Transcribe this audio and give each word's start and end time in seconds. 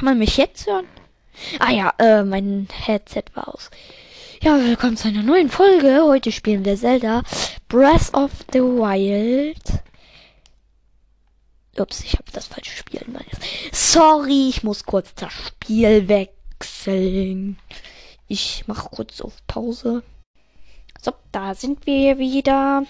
Kann 0.00 0.06
man 0.06 0.18
mich 0.18 0.38
jetzt 0.38 0.66
hören? 0.66 0.86
Ah 1.58 1.72
ja, 1.72 1.92
äh, 1.98 2.24
mein 2.24 2.68
Headset 2.72 3.24
war 3.34 3.48
aus. 3.48 3.70
Ja, 4.40 4.56
willkommen 4.56 4.96
zu 4.96 5.08
einer 5.08 5.22
neuen 5.22 5.50
Folge. 5.50 6.00
Heute 6.04 6.32
spielen 6.32 6.64
wir 6.64 6.74
Zelda 6.74 7.22
Breath 7.68 8.14
of 8.14 8.30
the 8.50 8.60
Wild. 8.60 9.60
Ups, 11.76 12.02
ich 12.02 12.14
habe 12.14 12.32
das 12.32 12.46
falsche 12.46 12.74
Spiel. 12.74 13.02
Sorry, 13.72 14.48
ich 14.48 14.62
muss 14.62 14.86
kurz 14.86 15.12
das 15.16 15.34
Spiel 15.34 16.08
wechseln. 16.08 17.58
Ich 18.26 18.64
mache 18.66 18.88
kurz 18.88 19.20
auf 19.20 19.34
Pause. 19.46 20.02
So, 21.02 21.12
da 21.30 21.54
sind 21.54 21.84
wir 21.84 22.16
wieder. 22.16 22.84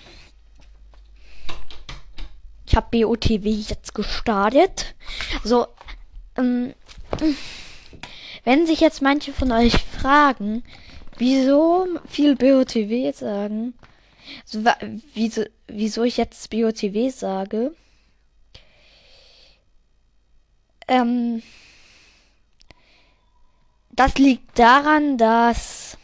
Ich 2.66 2.76
habe 2.76 2.86
BOTW 3.04 3.50
jetzt 3.50 3.96
gestartet. 3.96 4.94
So, 5.42 5.66
ähm, 6.36 6.74
wenn 8.44 8.66
sich 8.66 8.80
jetzt 8.80 9.02
manche 9.02 9.32
von 9.32 9.52
euch 9.52 9.74
fragen, 9.78 10.62
wieso 11.18 11.86
viel 12.08 12.36
BOTW 12.36 13.12
sagen, 13.12 13.74
so, 14.44 14.64
wieso, 15.14 15.44
wieso 15.66 16.04
ich 16.04 16.16
jetzt 16.16 16.50
BOTW 16.50 17.10
sage, 17.10 17.74
ähm, 20.88 21.42
das 23.90 24.16
liegt 24.18 24.58
daran, 24.58 25.18
dass 25.18 25.98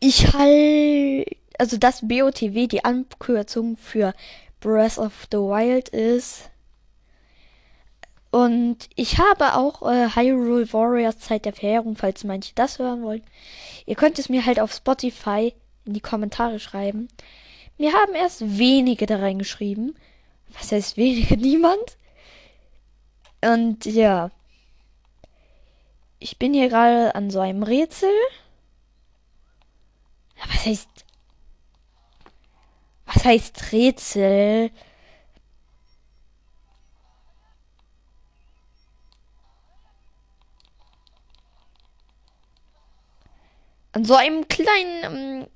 ich 0.00 0.32
halt, 0.32 1.36
also 1.58 1.76
dass 1.76 2.06
BOTW 2.06 2.66
die 2.68 2.84
Abkürzung 2.84 3.76
für 3.76 4.14
Breath 4.60 4.98
of 4.98 5.26
the 5.30 5.38
Wild 5.38 5.88
ist. 5.88 6.50
Und 8.30 8.90
ich 8.94 9.18
habe 9.18 9.54
auch 9.54 9.82
äh, 9.82 10.08
Hyrule 10.14 10.70
Warriors 10.72 11.18
Zeit 11.18 11.46
der 11.46 11.54
Verheerung, 11.54 11.96
falls 11.96 12.24
manche 12.24 12.54
das 12.54 12.78
hören 12.78 13.02
wollen. 13.02 13.22
Ihr 13.86 13.96
könnt 13.96 14.18
es 14.18 14.28
mir 14.28 14.44
halt 14.44 14.60
auf 14.60 14.72
Spotify 14.72 15.54
in 15.86 15.94
die 15.94 16.00
Kommentare 16.00 16.60
schreiben. 16.60 17.08
Mir 17.78 17.92
haben 17.94 18.14
erst 18.14 18.58
wenige 18.58 19.06
da 19.06 19.16
reingeschrieben. 19.16 19.96
Was 20.52 20.72
heißt 20.72 20.96
wenige? 20.96 21.36
Niemand? 21.38 21.96
Und 23.42 23.86
ja. 23.86 24.30
Ich 26.18 26.38
bin 26.38 26.52
hier 26.52 26.68
gerade 26.68 27.14
an 27.14 27.30
so 27.30 27.40
einem 27.40 27.62
Rätsel. 27.62 28.10
Was 30.46 30.66
heißt. 30.66 30.88
Was 33.06 33.24
heißt 33.24 33.72
Rätsel? 33.72 34.70
An 43.98 44.04
so 44.04 44.14
einem 44.14 44.46
kleinen 44.46 45.42
ähm, 45.42 45.46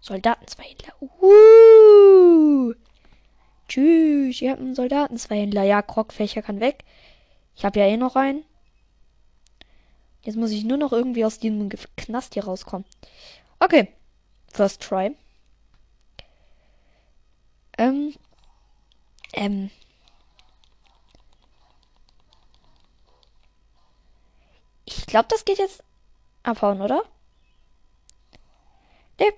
Soldatenzweihändler. 0.00 0.92
Uh. 1.00 2.74
Tschüss, 3.68 4.42
ihr 4.42 4.50
habt 4.50 4.60
einen 4.60 4.74
Soldatenzweihändler. 4.74 5.62
Ja, 5.62 5.80
Krogfächer 5.80 6.42
kann 6.42 6.58
weg. 6.58 6.82
Ich 7.54 7.64
habe 7.64 7.78
ja 7.78 7.86
eh 7.86 7.96
noch 7.96 8.16
einen. 8.16 8.44
Jetzt 10.22 10.34
muss 10.34 10.50
ich 10.50 10.64
nur 10.64 10.76
noch 10.76 10.90
irgendwie 10.90 11.24
aus 11.24 11.38
diesem 11.38 11.68
Knast 11.96 12.34
hier 12.34 12.46
rauskommen. 12.46 12.84
Okay. 13.60 13.92
First 14.52 14.82
try. 14.82 15.14
Ähm. 17.78 18.12
Ähm. 19.34 19.70
Ich 24.84 25.06
glaube, 25.06 25.28
das 25.30 25.44
geht 25.44 25.58
jetzt 25.58 25.84
abhauen, 26.44 26.80
oder? 26.80 27.02
Ne. 29.18 29.32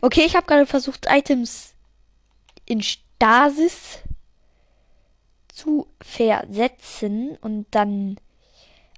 Okay, 0.00 0.24
ich 0.24 0.34
habe 0.34 0.46
gerade 0.46 0.66
versucht, 0.66 1.06
Items 1.08 1.74
in 2.64 2.82
Stasis 2.82 4.00
zu 5.48 5.86
versetzen 6.02 7.36
und 7.38 7.66
dann 7.70 8.18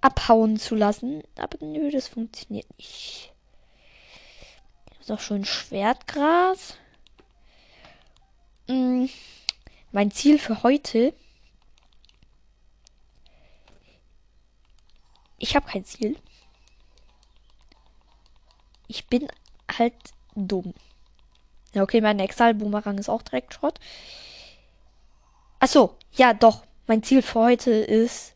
abhauen 0.00 0.58
zu 0.58 0.74
lassen. 0.74 1.22
Aber 1.36 1.64
nö, 1.64 1.90
das 1.90 2.08
funktioniert 2.08 2.66
nicht. 2.78 3.32
Ist 5.00 5.12
auch 5.12 5.20
schon 5.20 5.44
Schwertgras. 5.44 6.76
Hm, 8.68 9.08
mein 9.92 10.10
Ziel 10.10 10.38
für 10.38 10.62
heute. 10.62 11.14
Ich 15.38 15.54
habe 15.54 15.66
kein 15.66 15.84
Ziel. 15.84 16.16
Ich 18.88 19.06
bin 19.06 19.28
halt 19.76 19.94
dumm. 20.34 20.74
Ja, 21.74 21.82
okay, 21.82 22.00
mein 22.00 22.18
Exal-Boomerang 22.18 22.98
ist 22.98 23.08
auch 23.08 23.22
direkt 23.22 23.54
Schrott. 23.54 23.78
Achso, 25.60 25.96
ja, 26.12 26.34
doch. 26.34 26.64
Mein 26.86 27.02
Ziel 27.02 27.20
für 27.22 27.40
heute 27.40 27.70
ist. 27.70 28.34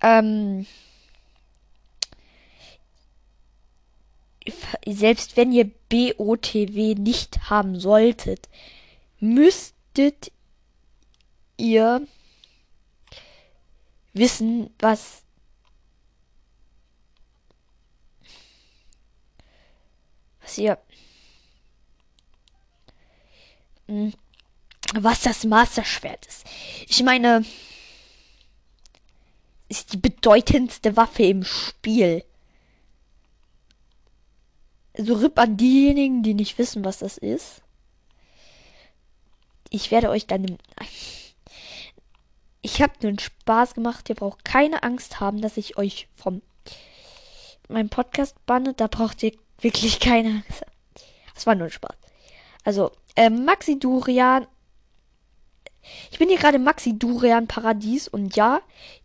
Ähm. 0.00 0.66
Selbst 4.86 5.36
wenn 5.36 5.52
ihr 5.52 5.70
BOTW 5.88 6.94
nicht 6.94 7.50
haben 7.50 7.78
solltet, 7.78 8.48
müsstet 9.18 10.32
ihr 11.56 12.06
wissen, 14.12 14.70
was 14.78 15.22
was 20.46 20.58
ihr 20.58 20.78
hm, 23.88 24.14
was 24.94 25.22
das 25.22 25.44
Masterschwert 25.44 26.24
ist. 26.26 26.46
Ich 26.86 27.02
meine, 27.02 27.44
ist 29.68 29.92
die 29.92 29.96
bedeutendste 29.96 30.96
Waffe 30.96 31.24
im 31.24 31.42
Spiel. 31.42 32.24
So 34.96 35.14
RIP 35.14 35.38
an 35.38 35.56
diejenigen, 35.56 36.22
die 36.22 36.34
nicht 36.34 36.56
wissen, 36.58 36.84
was 36.84 36.98
das 36.98 37.18
ist. 37.18 37.62
Ich 39.70 39.90
werde 39.90 40.10
euch 40.10 40.26
dann 40.26 40.58
Ich 42.62 42.80
habe 42.80 42.92
nur 43.02 43.18
Spaß 43.18 43.74
gemacht. 43.74 44.08
Ihr 44.08 44.14
braucht 44.14 44.44
keine 44.44 44.84
Angst 44.84 45.18
haben, 45.18 45.40
dass 45.42 45.56
ich 45.56 45.76
euch 45.76 46.08
vom 46.14 46.42
meinem 47.68 47.88
Podcast 47.88 48.36
banne. 48.46 48.72
Da 48.72 48.86
braucht 48.86 49.22
ihr 49.24 49.32
wirklich 49.60 50.00
keine. 50.00 50.42
Das 51.34 51.46
war 51.46 51.54
nur 51.54 51.66
ein 51.66 51.72
Spaß. 51.72 51.96
Also, 52.64 52.92
äh, 53.14 53.30
Maxi 53.30 53.78
Durian. 53.78 54.46
Ich 56.10 56.18
bin 56.18 56.28
hier 56.28 56.38
gerade 56.38 56.58
Maxi 56.58 56.98
Durian 56.98 57.46
Paradies 57.46 58.08
und 58.08 58.34
ja, 58.34 58.60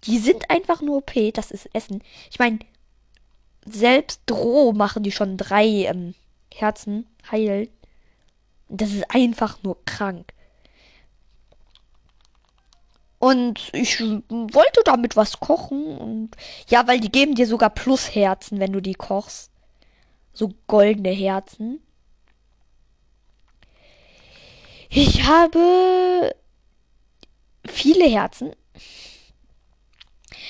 die 0.06 0.18
sind 0.18 0.50
einfach 0.50 0.82
nur 0.82 0.98
OP. 0.98 1.14
Das 1.34 1.52
ist 1.52 1.70
Essen. 1.74 2.04
Ich 2.32 2.40
meine, 2.40 2.60
selbst 3.66 4.22
Droh 4.26 4.74
machen 4.74 5.04
die 5.04 5.12
schon 5.12 5.38
drei 5.38 5.66
ähm, 5.66 6.16
Herzen 6.54 7.08
heilen. 7.32 7.70
Das 8.68 8.92
ist 8.92 9.14
einfach 9.14 9.62
nur 9.64 9.84
krank. 9.86 10.34
Und 13.20 13.70
ich 13.74 14.00
wollte 14.00 14.82
damit 14.84 15.16
was 15.16 15.40
kochen. 15.40 15.98
Und 15.98 16.32
ja, 16.68 16.88
weil 16.88 17.00
die 17.00 17.12
geben 17.12 17.36
dir 17.36 17.46
sogar 17.46 17.70
Plusherzen, 17.70 18.60
wenn 18.60 18.74
du 18.74 18.82
die 18.82 18.96
kochst. 18.96 19.51
So 20.34 20.54
goldene 20.68 21.12
Herzen. 21.12 21.82
Ich 24.90 25.24
habe 25.24 26.36
viele 27.66 28.06
Herzen. 28.06 28.54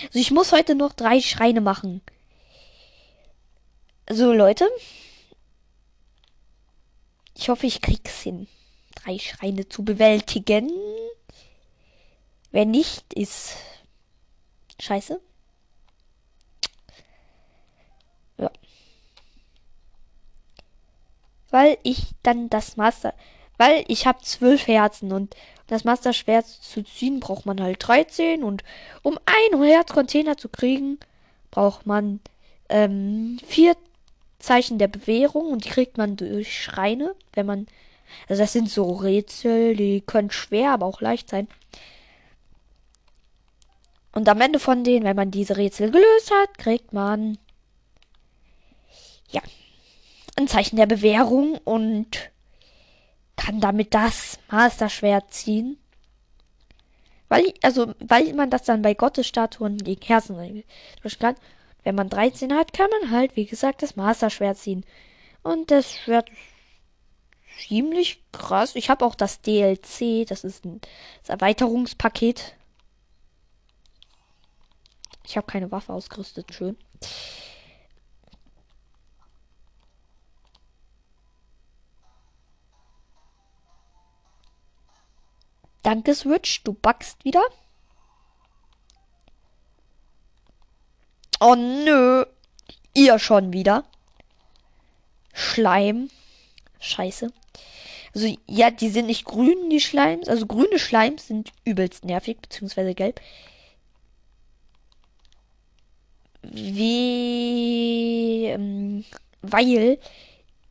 Also 0.08 0.20
ich 0.20 0.32
muss 0.32 0.52
heute 0.52 0.76
noch 0.76 0.94
drei 0.94 1.22
Schreine 1.22 1.62
machen. 1.62 2.02
So, 4.10 4.34
Leute. 4.34 4.68
Ich 7.38 7.50
hoffe, 7.50 7.66
ich 7.66 7.82
krieg's 7.82 8.22
hin, 8.22 8.48
drei 8.96 9.18
Schreine 9.18 9.68
zu 9.68 9.84
bewältigen. 9.84 10.70
Wenn 12.52 12.72
nicht, 12.72 13.14
ist 13.14 13.56
scheiße. 14.80 15.20
Weil 21.52 21.78
ich 21.84 22.08
dann 22.24 22.50
das 22.50 22.78
Master, 22.78 23.14
weil 23.58 23.84
ich 23.88 24.08
habe 24.08 24.24
zwölf 24.24 24.68
Herzen 24.68 25.12
und 25.12 25.36
das 25.68 25.84
Master 25.84 26.14
Schwert 26.14 26.48
zu 26.48 26.84
ziehen 26.84 27.20
braucht 27.20 27.46
man 27.46 27.62
halt 27.62 27.88
13 27.88 28.44
und 28.44 28.64
um 29.04 29.18
ein 29.26 29.62
Herzcontainer 29.62 30.36
zu 30.36 30.50
kriegen 30.50 31.00
braucht 31.50 31.86
man 31.86 32.20
ähm, 32.70 33.40
vier 33.46 33.76
Zeichen 34.40 34.80
der 34.80 34.88
Bewährung 34.88 35.52
und 35.52 35.66
die 35.66 35.70
kriegt 35.70 35.98
man 35.98 36.18
durch 36.18 36.62
Schreine, 36.62 37.16
wenn 37.34 37.46
man 37.46 37.68
Also 38.28 38.42
das 38.42 38.54
sind 38.54 38.70
so 38.70 38.92
Rätsel, 38.92 39.76
die 39.76 40.02
können 40.02 40.32
schwer, 40.32 40.72
aber 40.72 40.86
auch 40.86 41.02
leicht 41.02 41.30
sein. 41.30 41.48
Und 44.14 44.28
am 44.28 44.42
Ende 44.42 44.60
von 44.60 44.84
denen, 44.84 45.06
wenn 45.06 45.16
man 45.16 45.32
diese 45.32 45.56
Rätsel 45.58 45.92
gelöst 45.92 46.32
hat, 46.32 46.58
kriegt 46.58 46.92
man 46.92 47.38
ja 49.30 49.42
ein 50.38 50.48
Zeichen 50.48 50.78
der 50.78 50.86
Bewährung 50.86 51.58
und 51.64 52.32
kann 53.36 53.60
damit 53.60 53.94
das 53.94 54.40
Masterschwert 54.50 55.34
ziehen. 55.34 55.78
Weil, 57.28 57.54
also, 57.62 57.94
weil 58.00 58.34
man 58.34 58.50
das 58.50 58.64
dann 58.64 58.82
bei 58.82 58.94
Gottesstatuen 58.94 59.78
gegen 59.78 60.06
Herzen 60.06 60.64
durch 61.02 61.18
kann. 61.18 61.36
Wenn 61.84 61.96
man 61.96 62.10
13 62.10 62.54
hat, 62.54 62.74
kann 62.74 62.90
man 63.02 63.12
halt, 63.12 63.36
wie 63.36 63.46
gesagt, 63.46 63.82
das 63.82 63.96
Masterschwert 63.96 64.58
ziehen. 64.58 64.86
Und 65.42 65.72
das 65.72 65.96
Schwert 65.96 66.30
ist 66.30 67.68
ziemlich 67.68 68.24
krass. 68.32 68.76
Ich 68.76 68.90
habe 68.90 69.06
auch 69.06 69.16
das 69.16 69.42
DLC, 69.42 70.28
das 70.28 70.44
ist 70.44 70.66
ein 70.66 70.82
das 71.22 71.30
Erweiterungspaket. 71.30 72.56
Ich 75.26 75.38
habe 75.38 75.48
keine 75.48 75.72
Waffe 75.72 75.94
ausgerüstet, 75.94 76.54
schön. 76.54 76.78
Danke, 85.84 86.14
Switch, 86.14 86.64
du 86.64 86.74
backst 86.74 87.24
wieder. 87.26 87.44
Oh 91.40 91.56
nö. 91.56 92.26
Ihr 92.94 93.18
schon 93.20 93.52
wieder. 93.54 93.84
Schleim. 95.34 96.10
Scheiße. 96.80 97.32
Also, 98.14 98.36
ja, 98.48 98.70
die 98.70 98.90
sind 98.90 99.08
nicht 99.08 99.26
grün, 99.26 99.70
die 99.70 99.80
Schleims. 99.80 100.28
Also, 100.28 100.46
grüne 100.46 100.78
Schleims 100.78 101.28
sind 101.28 101.52
übelst 101.64 102.06
nervig, 102.06 102.40
beziehungsweise 102.42 102.94
gelb. 102.94 103.22
Wie, 106.44 106.86
ähm, 108.46 109.06
weil 109.42 110.00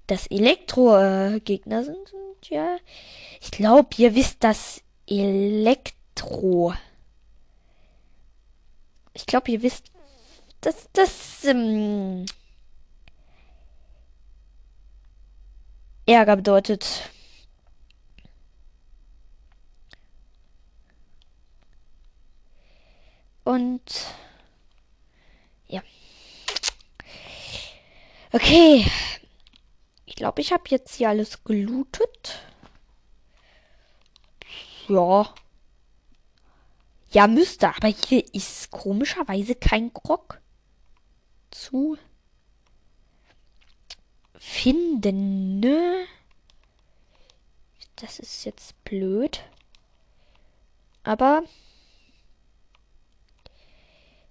das 0.06 0.26
Elektro-Gegner 0.26 1.84
sind. 1.84 2.12
Und 2.12 2.48
ja, 2.48 2.76
ich 3.40 3.50
glaube, 3.50 3.88
ihr 3.96 4.14
wisst 4.14 4.44
das 4.44 4.82
Elektro. 5.10 6.72
Ich 9.12 9.26
glaube, 9.26 9.50
ihr 9.50 9.62
wisst, 9.62 9.90
dass 10.60 10.88
das 10.92 11.44
ähm, 11.44 12.24
Ärger 16.06 16.36
bedeutet. 16.36 17.10
Und 23.44 23.82
ja. 25.66 25.82
Okay. 28.32 28.86
Ich 30.06 30.14
glaube, 30.14 30.40
ich 30.40 30.52
habe 30.52 30.64
jetzt 30.68 30.94
hier 30.96 31.08
alles 31.08 31.42
gelootet. 31.42 32.42
Ja. 34.90 35.32
Ja, 37.12 37.26
müsste, 37.26 37.68
aber 37.68 37.88
hier 37.88 38.24
ist 38.34 38.70
komischerweise 38.70 39.54
kein 39.54 39.92
Krog 39.92 40.40
zu 41.50 41.96
finden, 44.38 45.60
ne? 45.60 46.06
Das 47.96 48.18
ist 48.18 48.44
jetzt 48.44 48.82
blöd. 48.84 49.44
Aber. 51.04 51.42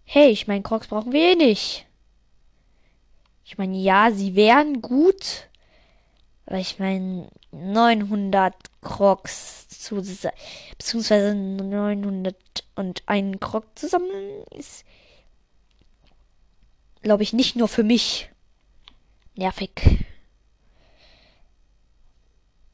Hey, 0.04 0.30
ich 0.30 0.48
meine, 0.48 0.64
Crocs 0.64 0.88
brauchen 0.88 1.14
wir 1.14 1.34
eh 1.34 1.36
nicht. 1.36 1.86
Ich 3.46 3.58
meine, 3.58 3.78
ja, 3.78 4.12
sie 4.12 4.36
wären 4.36 4.82
gut. 4.82 5.48
Aber 6.46 6.58
ich 6.58 6.80
meine, 6.80 7.30
900 7.52 8.56
Crocs 8.82 9.68
zu, 9.80 9.96
beziehungsweise 10.78 11.34
900 11.36 12.36
und 12.76 13.04
einen 13.08 13.40
Krog 13.40 13.66
zusammen 13.78 14.44
ist, 14.52 14.86
glaube 17.02 17.24
ich, 17.24 17.34
nicht 17.34 17.56
nur 17.56 17.68
für 17.68 17.84
mich 17.84 18.30
nervig. 19.36 20.06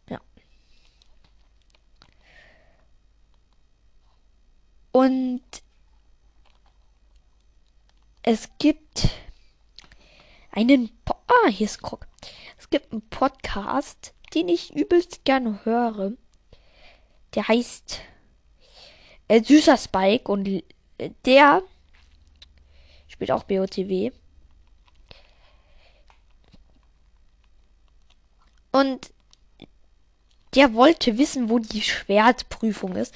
Ja. 0.10 0.20
Und 4.92 5.44
es 8.24 8.50
gibt 8.58 9.10
einen, 10.52 10.90
po 11.06 11.14
ah, 11.28 11.50
hier 11.50 11.66
ist 11.66 11.84
Krog. 11.84 12.08
Es 12.58 12.70
gibt 12.72 12.92
einen 12.92 13.08
Podcast, 13.10 14.16
den 14.34 14.50
ich 14.50 14.74
übelst 14.74 15.24
gerne 15.24 15.64
höre. 15.66 16.14
Der 17.36 17.48
heißt 17.48 18.00
äh, 19.28 19.44
Süßer 19.44 19.78
Spike 19.78 20.32
und 20.32 20.48
äh, 20.48 20.64
der 21.26 21.62
spielt 23.08 23.32
auch 23.32 23.44
BOTW. 23.44 24.12
Und 28.72 29.12
der 30.54 30.74
wollte 30.74 31.18
wissen, 31.18 31.50
wo 31.50 31.60
die 31.60 31.82
Schwertprüfung 31.82 32.96
ist. 32.96 33.14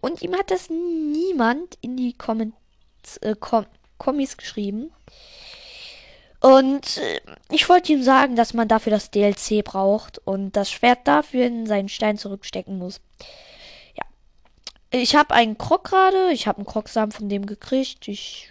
Und 0.00 0.22
ihm 0.22 0.34
hat 0.36 0.50
das 0.50 0.70
niemand 0.70 1.78
in 1.80 1.96
die 1.96 2.12
Comments, 2.12 2.56
äh, 3.20 3.34
Com 3.38 3.66
Kommis 3.98 4.36
geschrieben. 4.36 4.92
Und 6.40 6.98
äh, 6.98 7.20
ich 7.50 7.68
wollte 7.68 7.92
ihm 7.92 8.02
sagen, 8.02 8.36
dass 8.36 8.52
man 8.52 8.68
dafür 8.68 8.90
das 8.90 9.10
DLC 9.10 9.64
braucht 9.64 10.18
und 10.18 10.52
das 10.52 10.70
Schwert 10.70 11.08
dafür 11.08 11.46
in 11.46 11.66
seinen 11.66 11.88
Stein 11.88 12.18
zurückstecken 12.18 12.78
muss. 12.78 13.00
Ich 15.02 15.14
habe 15.14 15.34
einen 15.34 15.58
Krog 15.58 15.84
gerade. 15.84 16.32
Ich 16.32 16.46
habe 16.46 16.58
einen 16.58 16.66
Krogsamen 16.66 17.12
von 17.12 17.28
dem 17.28 17.46
gekriegt. 17.46 18.08
Ich 18.08 18.50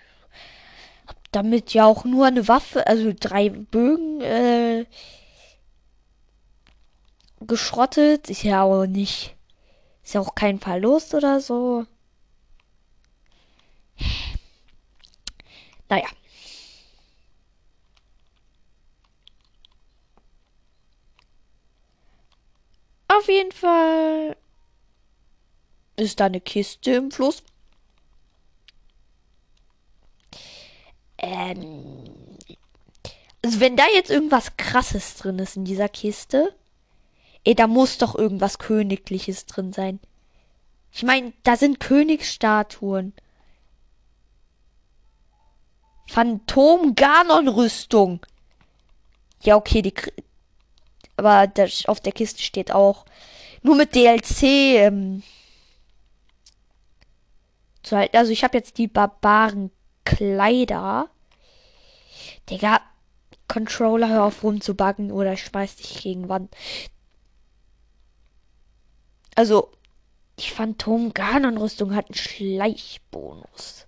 habe 1.07 1.19
damit 1.31 1.73
ja 1.73 1.85
auch 1.85 2.05
nur 2.05 2.25
eine 2.27 2.47
Waffe, 2.47 2.85
also 2.87 3.13
drei 3.19 3.49
Bögen 3.49 4.21
äh, 4.21 4.85
geschrottet. 7.41 8.29
Ist 8.29 8.43
ja 8.43 8.63
auch 8.63 8.85
nicht. 8.85 9.35
Ist 10.03 10.13
ja 10.15 10.21
auch 10.21 10.35
kein 10.35 10.59
Verlust 10.59 11.13
oder 11.15 11.39
so. 11.41 11.85
Naja. 15.89 16.07
Auf 23.07 23.27
jeden 23.27 23.51
Fall 23.51 24.35
ist 25.95 26.19
da 26.19 26.25
eine 26.25 26.41
Kiste 26.41 26.91
im 26.91 27.11
Fluss. 27.11 27.43
Ähm, 31.17 32.03
also 33.41 33.59
wenn 33.59 33.77
da 33.77 33.83
jetzt 33.93 34.11
irgendwas 34.11 34.57
krasses 34.57 35.15
drin 35.15 35.39
ist 35.39 35.55
in 35.55 35.65
dieser 35.65 35.89
Kiste, 35.89 36.53
ey, 37.43 37.55
da 37.55 37.67
muss 37.67 37.97
doch 37.97 38.15
irgendwas 38.15 38.59
Königliches 38.59 39.45
drin 39.45 39.71
sein. 39.71 39.99
Ich 40.91 41.03
meine, 41.03 41.33
da 41.43 41.57
sind 41.57 41.79
Königsstatuen. 41.79 43.13
Phantom 46.07 46.95
Ganon 46.95 47.47
Rüstung. 47.47 48.25
Ja, 49.41 49.55
okay, 49.57 49.81
die 49.81 49.93
aber 51.17 51.47
das, 51.47 51.85
auf 51.85 51.99
der 51.99 52.11
Kiste 52.13 52.41
steht 52.41 52.71
auch 52.71 53.05
nur 53.61 53.75
mit 53.75 53.95
DLC 53.95 54.43
ähm, 54.43 55.23
zu 57.85 57.97
halten. 57.97 58.17
Also 58.17 58.31
ich 58.31 58.43
habe 58.43 58.57
jetzt 58.57 58.77
die 58.77 58.87
Barbaren 58.87 59.71
Kleider. 60.03 61.09
Digga, 62.49 62.81
Controller, 63.47 64.09
hör 64.09 64.23
auf 64.25 64.43
rumzubuggen 64.43 65.11
oder 65.11 65.35
schmeiß 65.37 65.77
dich 65.77 66.01
gegen 66.01 66.29
Wand. 66.29 66.55
Also, 69.35 69.71
die 70.39 70.49
Phantom 70.49 71.13
Ganon 71.13 71.57
Rüstung 71.57 71.95
hat 71.95 72.07
einen 72.07 72.15
Schleichbonus. 72.15 73.87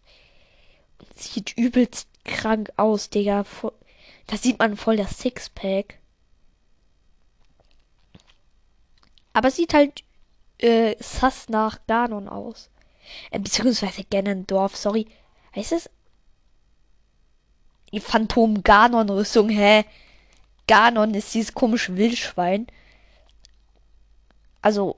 Sieht 1.16 1.58
übelst 1.58 2.08
krank 2.26 2.72
aus, 2.78 3.10
Digga. 3.10 3.46
Da 4.28 4.38
sieht 4.38 4.60
man 4.60 4.78
voll 4.78 4.98
das 4.98 5.20
Sixpack. 5.20 6.00
Aber 9.34 9.52
sieht 9.52 9.74
halt 9.74 10.04
äh, 10.60 10.96
sass 11.00 11.50
nach 11.50 11.80
Ganon 11.88 12.28
aus. 12.28 12.70
Äh, 13.32 13.40
beziehungsweise 13.40 14.04
Ganondorf, 14.10 14.76
sorry. 14.76 15.08
Heißt 15.56 15.72
es? 15.72 15.90
Die 17.92 18.00
Phantom 18.00 18.64
Ganon-Rüstung, 18.64 19.50
hä? 19.50 19.86
Ganon 20.68 21.14
ist 21.14 21.34
dieses 21.34 21.54
komische 21.54 21.96
Wildschwein. 21.96 22.68
Also, 24.62 24.98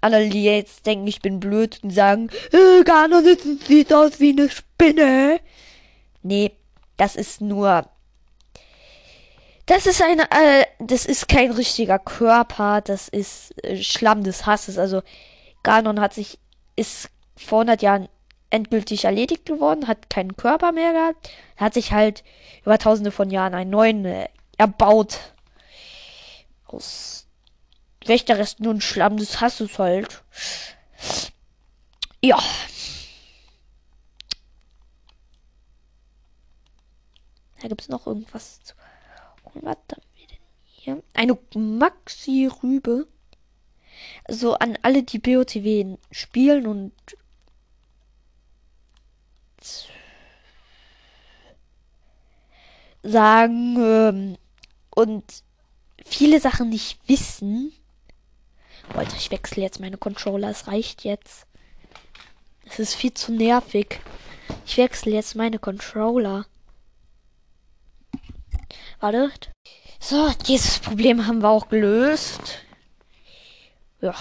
alle, 0.00 0.28
die 0.28 0.44
jetzt 0.44 0.86
denken, 0.86 1.06
ich 1.06 1.20
bin 1.20 1.40
blöd 1.40 1.80
und 1.82 1.90
sagen, 1.90 2.30
äh, 2.52 2.84
Ganon 2.84 3.24
sieht 3.66 3.92
aus 3.92 4.20
wie 4.20 4.30
eine 4.30 4.48
Spinne. 4.48 5.40
Nee, 6.22 6.52
das 6.96 7.16
ist 7.16 7.40
nur. 7.40 7.88
Das 9.66 9.86
ist 9.86 10.02
eine, 10.02 10.22
äh, 10.30 10.64
das 10.78 11.06
ist 11.06 11.28
kein 11.28 11.50
richtiger 11.50 11.98
Körper, 11.98 12.80
das 12.80 13.08
ist 13.08 13.52
äh, 13.64 13.76
Schlamm 13.82 14.22
des 14.22 14.46
Hasses. 14.46 14.78
Also, 14.78 15.02
Ganon 15.62 16.00
hat 16.00 16.14
sich, 16.14 16.38
ist 16.80 17.10
vor 17.36 17.60
100 17.60 17.82
Jahren 17.82 18.08
endgültig 18.48 19.04
erledigt 19.04 19.44
geworden, 19.44 19.86
hat 19.86 20.08
keinen 20.08 20.36
Körper 20.36 20.72
mehr 20.72 20.92
gehabt, 20.92 21.30
hat 21.56 21.74
sich 21.74 21.92
halt 21.92 22.24
über 22.64 22.78
tausende 22.78 23.10
von 23.10 23.30
Jahren 23.30 23.54
einen 23.54 23.70
neuen 23.70 24.04
äh, 24.06 24.28
erbaut. 24.56 25.34
Aus 26.66 27.26
Wächterresten 28.06 28.66
und 28.66 28.82
Schlamm 28.82 29.18
des 29.18 29.42
Hasses 29.42 29.78
halt. 29.78 30.24
Ja. 32.22 32.38
Da 37.60 37.68
gibt 37.68 37.82
es 37.82 37.88
noch 37.88 38.06
irgendwas 38.06 38.62
zu. 38.62 38.74
Und 39.52 39.64
was 39.64 39.76
haben 39.76 40.02
wir 40.14 40.26
denn 40.26 40.38
hier? 40.64 41.02
Eine 41.12 41.38
Maxi-Rübe. 41.54 43.06
So 44.28 44.54
an 44.54 44.78
alle, 44.82 45.02
die 45.02 45.18
BOTW 45.18 45.96
spielen 46.10 46.66
und 46.66 46.92
sagen 53.02 53.76
ähm, 53.78 54.36
und 54.90 55.24
viele 56.04 56.40
Sachen 56.40 56.68
nicht 56.68 56.98
wissen. 57.08 57.72
Wollte 58.94 59.16
ich 59.16 59.30
wechsle 59.30 59.62
jetzt 59.62 59.80
meine 59.80 59.96
Controller, 59.96 60.50
es 60.50 60.66
reicht 60.66 61.04
jetzt. 61.04 61.46
Es 62.64 62.78
ist 62.78 62.94
viel 62.94 63.14
zu 63.14 63.32
nervig. 63.32 64.00
Ich 64.66 64.76
wechsle 64.76 65.12
jetzt 65.12 65.34
meine 65.36 65.58
Controller. 65.58 66.46
Wartet. 69.00 69.50
So, 69.98 70.30
dieses 70.46 70.78
Problem 70.78 71.26
haben 71.26 71.42
wir 71.42 71.48
auch 71.48 71.68
gelöst. 71.68 72.64
Ja. 74.00 74.14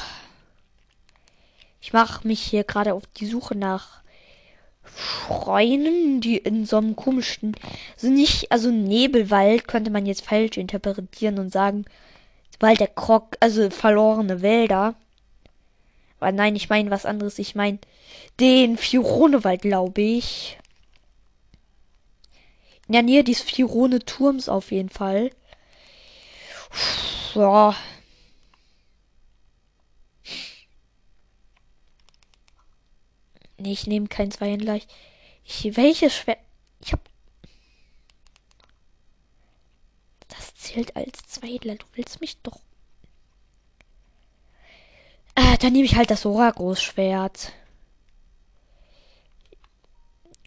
Ich 1.82 1.94
mache 1.94 2.28
mich 2.28 2.42
hier 2.42 2.64
gerade 2.64 2.94
auf 2.94 3.04
die 3.18 3.26
Suche 3.26 3.56
nach 3.56 4.02
Schreinen, 4.96 6.20
die 6.20 6.38
in 6.38 6.66
so 6.66 6.78
einem 6.78 6.96
komischen, 6.96 7.56
also 7.96 8.10
nicht, 8.10 8.52
also 8.52 8.72
Nebelwald 8.72 9.68
könnte 9.68 9.92
man 9.92 10.06
jetzt 10.06 10.26
falsch 10.26 10.58
interpretieren 10.58 11.40
und 11.40 11.54
sagen, 11.54 11.86
Wald 12.60 12.80
der 12.80 12.88
Krog, 12.88 13.38
also 13.40 13.70
verlorene 13.70 14.42
Wälder. 14.42 14.96
Aber 16.20 16.32
nein, 16.32 16.56
ich 16.56 16.70
meine 16.70 16.92
was 16.92 17.06
anderes. 17.06 17.40
Ich 17.40 17.56
meine 17.56 17.80
den 18.40 18.78
Fironewald, 18.78 19.62
glaube 19.62 20.02
ich. 20.02 20.58
In 22.88 22.94
der 22.94 23.04
Nähe 23.04 23.24
des 23.24 23.42
Firone 23.42 24.00
Turms 24.00 24.50
auf 24.50 24.72
jeden 24.72 24.90
Fall. 24.90 25.30
Ja. 27.36 27.76
Nee, 33.60 33.74
ich 33.74 33.88
nehme 33.88 34.08
kein 34.08 34.32
Zweihändler. 34.32 34.80
Ich, 35.44 35.76
welches 35.76 36.16
Schwert? 36.16 36.40
Ich 36.82 36.94
hab. 36.94 37.02
Das 40.30 40.56
zählt 40.56 40.96
als 40.96 41.20
Zweihändler. 41.28 41.76
Du 41.76 41.86
willst 41.94 42.22
mich 42.22 42.42
doch. 42.42 42.62
Ah, 45.36 45.58
dann 45.58 45.74
nehme 45.74 45.86
ich 45.86 45.96
halt 45.96 46.10
das 46.10 46.22
Sora-Großschwert. 46.22 47.54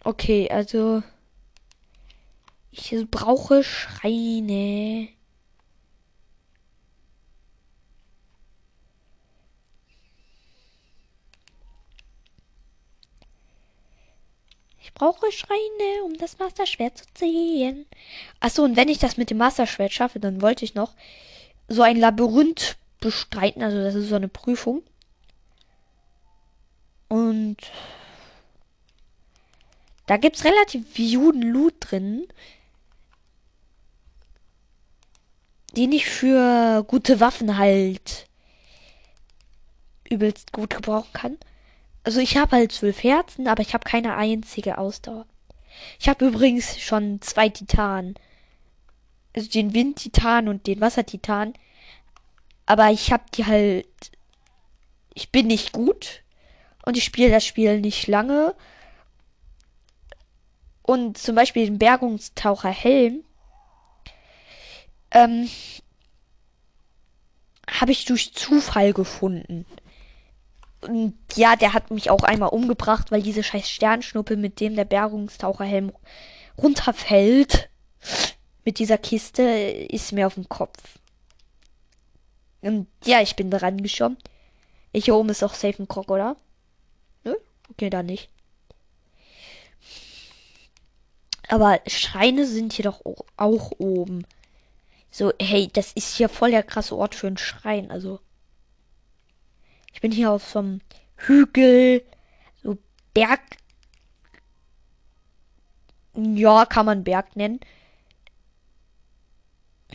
Okay, 0.03 0.49
also. 0.49 1.03
Ich 2.71 2.95
brauche 3.11 3.63
Schreine. 3.63 5.09
Ich 14.93 14.99
brauche 14.99 15.31
Schreine, 15.31 16.03
um 16.05 16.15
das 16.17 16.37
Masterschwert 16.37 16.99
zu 16.99 17.05
ziehen. 17.15 17.87
Achso, 18.39 18.63
und 18.63 18.75
wenn 18.75 18.89
ich 18.89 18.99
das 18.99 19.17
mit 19.17 19.31
dem 19.31 19.37
Masterschwert 19.37 19.91
schaffe, 19.91 20.19
dann 20.19 20.41
wollte 20.43 20.63
ich 20.63 20.75
noch 20.75 20.93
so 21.67 21.81
ein 21.81 21.97
Labyrinth 21.97 22.77
bestreiten. 22.99 23.63
Also 23.63 23.81
das 23.81 23.95
ist 23.95 24.09
so 24.09 24.15
eine 24.15 24.27
Prüfung. 24.27 24.83
Und 27.07 27.57
da 30.05 30.17
gibt 30.17 30.35
es 30.35 30.45
relativ 30.45 30.85
guten 30.93 31.41
Loot 31.41 31.73
drin. 31.79 32.27
Den 35.75 35.91
ich 35.91 36.05
für 36.07 36.83
gute 36.87 37.19
Waffen 37.19 37.57
halt 37.57 38.27
übelst 40.07 40.53
gut 40.53 40.69
gebrauchen 40.69 41.13
kann. 41.13 41.37
Also 42.03 42.19
ich 42.19 42.37
habe 42.37 42.57
halt 42.57 42.71
zwölf 42.71 43.03
Herzen, 43.03 43.47
aber 43.47 43.61
ich 43.61 43.73
habe 43.73 43.89
keine 43.89 44.15
einzige 44.15 44.77
Ausdauer. 44.77 45.25
Ich 45.99 46.09
habe 46.09 46.25
übrigens 46.25 46.79
schon 46.79 47.21
zwei 47.21 47.49
Titanen. 47.49 48.15
Also 49.35 49.49
den 49.49 49.73
Windtitan 49.73 50.47
und 50.47 50.67
den 50.67 50.81
Wassertitan. 50.81 51.53
Aber 52.65 52.91
ich 52.91 53.11
habe 53.11 53.23
die 53.33 53.45
halt. 53.45 53.87
Ich 55.13 55.31
bin 55.31 55.47
nicht 55.47 55.71
gut. 55.71 56.23
Und 56.85 56.97
ich 56.97 57.03
spiele 57.03 57.31
das 57.31 57.45
Spiel 57.45 57.79
nicht 57.79 58.07
lange. 58.07 58.55
Und 60.81 61.17
zum 61.17 61.35
Beispiel 61.35 61.65
den 61.65 61.79
Bergungstaucher 61.79 62.69
Helm. 62.69 63.23
Ähm, 65.11 65.49
habe 67.69 67.91
ich 67.91 68.05
durch 68.05 68.33
Zufall 68.33 68.93
gefunden. 68.93 69.65
Und 70.83 71.15
ja, 71.35 71.55
der 71.55 71.73
hat 71.73 71.91
mich 71.91 72.09
auch 72.09 72.23
einmal 72.23 72.49
umgebracht, 72.49 73.11
weil 73.11 73.21
diese 73.21 73.43
scheiß 73.43 73.69
Sternschnuppe, 73.69 74.35
mit 74.37 74.59
dem 74.59 74.75
der 74.75 74.85
Bergungstaucherhelm 74.85 75.91
runterfällt, 76.57 77.69
mit 78.65 78.79
dieser 78.79 78.97
Kiste, 78.97 79.41
ist 79.43 80.11
mir 80.11 80.27
auf 80.27 80.35
dem 80.35 80.49
Kopf. 80.49 80.99
Und 82.61 82.87
ja, 83.03 83.21
ich 83.21 83.35
bin 83.35 83.51
dran 83.51 83.81
geschoben. 83.81 84.17
Ich 84.91 85.05
hier 85.05 85.15
oben 85.15 85.29
ist 85.29 85.43
auch 85.43 85.53
safe 85.53 85.81
ein 85.81 85.87
Krog, 85.87 86.09
oder? 86.09 86.37
Nö? 87.23 87.35
Okay, 87.71 87.89
da 87.89 88.03
nicht. 88.03 88.29
Aber 91.49 91.79
Schreine 91.87 92.45
sind 92.47 92.73
hier 92.73 92.85
doch 92.85 93.01
auch 93.37 93.71
oben. 93.77 94.25
So, 95.11 95.33
hey, 95.39 95.69
das 95.71 95.91
ist 95.93 96.15
hier 96.15 96.29
voll 96.29 96.51
der 96.51 96.63
krasse 96.63 96.95
Ort 96.95 97.15
für 97.15 97.27
einen 97.27 97.37
Schrein, 97.37 97.91
also. 97.91 98.19
Ich 99.93 100.01
bin 100.01 100.11
hier 100.11 100.31
auf 100.31 100.45
so 100.49 100.59
einem 100.59 100.81
Hügel, 101.15 102.03
so 102.61 102.77
Berg. 103.13 103.41
Ja, 106.15 106.65
kann 106.65 106.85
man 106.85 107.03
Berg 107.03 107.35
nennen. 107.35 107.59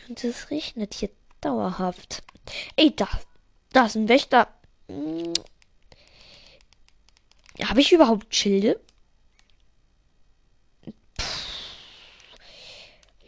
Und 0.07 0.23
es 0.23 0.49
regnet 0.49 0.93
hier 0.95 1.09
dauerhaft. 1.41 2.23
Ey, 2.75 2.95
da, 2.95 3.07
da 3.71 3.85
ist 3.85 3.95
ein 3.95 4.09
Wächter. 4.09 4.47
Hm. 4.87 5.33
Habe 7.63 7.81
ich 7.81 7.91
überhaupt 7.91 8.33
Schilde? 8.33 8.79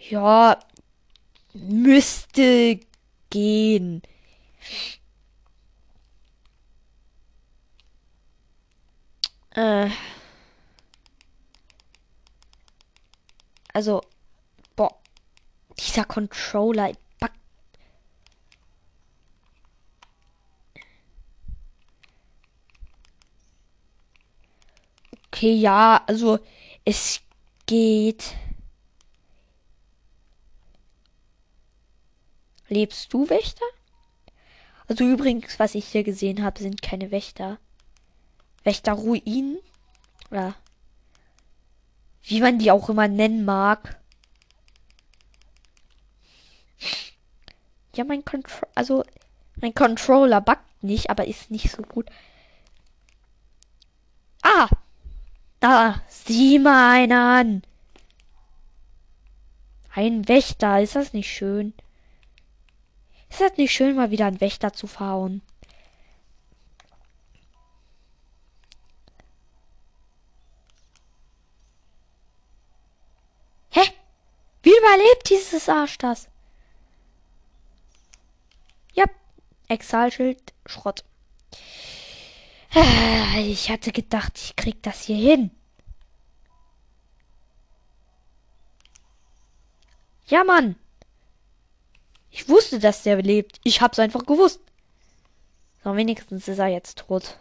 Ja, 0.09 0.59
müsste 1.53 2.79
gehen. 3.29 4.01
Äh. 9.55 9.89
Also, 13.74 14.01
boah, 14.75 14.98
dieser 15.79 16.05
Controller. 16.05 16.93
Back 17.20 17.34
okay, 25.27 25.53
ja, 25.53 26.03
also 26.08 26.39
es 26.86 27.22
geht. 27.65 28.36
Lebst 32.67 33.12
du 33.13 33.29
Wächter? 33.29 33.65
Also 34.88 35.03
übrigens, 35.05 35.60
was 35.60 35.75
ich 35.75 35.88
hier 35.88 36.03
gesehen 36.03 36.43
habe, 36.43 36.60
sind 36.60 36.81
keine 36.81 37.12
Wächter. 37.12 37.60
Wächterruinen. 38.63 39.58
Oder 40.30 40.56
wie 42.24 42.41
man 42.41 42.60
die 42.60 42.72
auch 42.72 42.89
immer 42.89 43.08
nennen 43.08 43.46
mag. 43.46 44.00
Ja, 47.96 48.03
mein 48.03 48.24
Control, 48.24 48.70
also 48.74 49.03
mein 49.56 49.74
Controller 49.74 50.39
backt 50.41 50.84
nicht, 50.84 51.10
aber 51.10 51.27
ist 51.27 51.51
nicht 51.51 51.70
so 51.72 51.82
gut. 51.82 52.10
Ah! 54.41 54.70
Da, 55.60 56.01
sieh 56.08 56.58
mal 56.58 57.01
einer 57.01 57.39
an. 57.39 57.62
Ein 59.94 60.27
Wächter, 60.27 60.82
ist 60.82 60.96
das 60.96 61.13
nicht 61.13 61.30
schön? 61.30 61.74
Ist 63.30 63.41
das 63.41 63.58
nicht 63.58 63.72
schön, 63.72 63.96
mal 63.96 64.10
wieder 64.10 64.25
einen 64.25 64.41
Wächter 64.41 64.74
zu 64.74 64.88
fahren? 64.88 65.41
Hä? 73.70 73.82
Wie 74.63 74.77
überlebt 74.77 75.30
dieses 75.30 75.68
Arsch 75.70 75.98
das? 75.98 76.30
Ja, 78.94 79.06
Exalschild, 79.68 80.53
Schrott. 80.65 81.03
Ich 83.38 83.70
hatte 83.70 83.91
gedacht, 83.91 84.38
ich 84.38 84.56
krieg 84.56 84.82
das 84.84 85.01
hier 85.03 85.15
hin. 85.15 85.51
Ja, 90.27 90.44
Mann. 90.44 90.75
Ich 92.30 92.48
wusste, 92.48 92.80
dass 92.80 93.03
der 93.03 93.22
lebt. 93.22 93.60
Ich 93.63 93.82
hab's 93.82 94.00
einfach 94.00 94.25
gewusst. 94.25 94.62
So, 95.84 95.96
wenigstens 95.96 96.48
ist 96.48 96.60
er 96.60 96.68
jetzt 96.68 97.00
tot. 97.00 97.38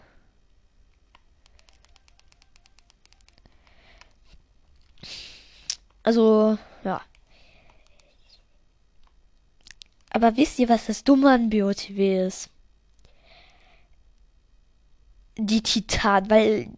Also, 6.03 6.59
ja. 6.83 7.03
Aber 10.11 10.37
wisst 10.37 10.59
ihr, 10.59 10.69
was 10.69 10.87
das 10.87 11.05
Dumme 11.05 11.31
an 11.31 11.51
BOTW 11.51 12.27
ist? 12.27 12.51
Die 15.39 15.63
Titan, 15.63 16.29
weil 16.29 16.69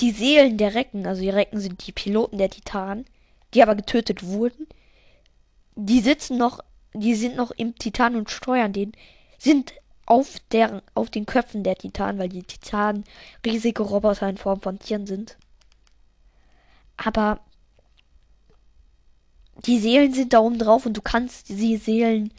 die 0.00 0.10
Seelen 0.10 0.58
der 0.58 0.74
Recken, 0.74 1.06
also 1.06 1.22
die 1.22 1.30
Recken 1.30 1.60
sind 1.60 1.86
die 1.86 1.92
Piloten 1.92 2.38
der 2.38 2.50
Titan, 2.50 3.04
die 3.54 3.62
aber 3.62 3.74
getötet 3.74 4.24
wurden, 4.24 4.66
die 5.74 6.00
sitzen 6.00 6.36
noch, 6.36 6.60
die 6.92 7.14
sind 7.14 7.36
noch 7.36 7.50
im 7.52 7.74
Titan 7.76 8.16
und 8.16 8.30
steuern 8.30 8.72
den, 8.72 8.92
sind 9.38 9.74
auf 10.04 10.36
deren, 10.50 10.82
auf 10.94 11.10
den 11.10 11.26
Köpfen 11.26 11.64
der 11.64 11.76
Titan, 11.76 12.18
weil 12.18 12.28
die 12.28 12.42
Titanen 12.42 13.04
riesige 13.46 13.82
Roboter 13.82 14.28
in 14.28 14.36
Form 14.36 14.60
von 14.60 14.78
Tieren 14.78 15.06
sind. 15.06 15.36
Aber 16.96 17.40
die 19.66 19.78
Seelen 19.78 20.12
sind 20.12 20.32
da 20.32 20.40
oben 20.40 20.58
drauf 20.58 20.86
und 20.86 20.96
du 20.96 21.02
kannst 21.02 21.48
die 21.48 21.76
Seelen, 21.76 22.32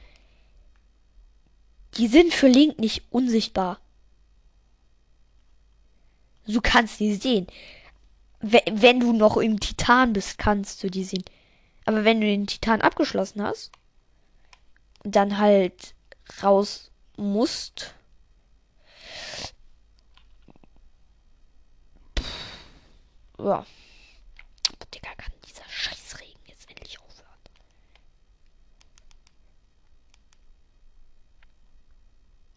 die 1.98 2.08
sind 2.08 2.34
für 2.34 2.48
Link 2.48 2.80
nicht 2.80 3.04
unsichtbar. 3.12 3.80
Du 6.48 6.60
kannst 6.62 7.00
die 7.00 7.14
sehen. 7.14 7.48
Wenn 8.42 9.00
du 9.00 9.14
noch 9.14 9.38
im 9.38 9.60
Titan 9.60 10.12
bist, 10.12 10.38
kannst 10.38 10.84
du 10.84 10.90
die 10.90 11.06
sehen. 11.06 11.24
Aber 11.86 12.04
wenn 12.04 12.20
du 12.20 12.28
den 12.28 12.48
Titan 12.48 12.82
abgeschlossen 12.82 13.42
hast 13.42 13.72
dann 15.04 15.38
halt 15.38 15.96
raus 16.42 16.92
musst, 17.18 17.94
ja. 23.38 23.66
Digga, 24.94 25.10
kann 25.16 25.34
dieser 25.48 25.68
Scheißregen 25.70 26.42
jetzt 26.48 26.70
endlich 26.70 27.00
aufhören? 27.00 27.28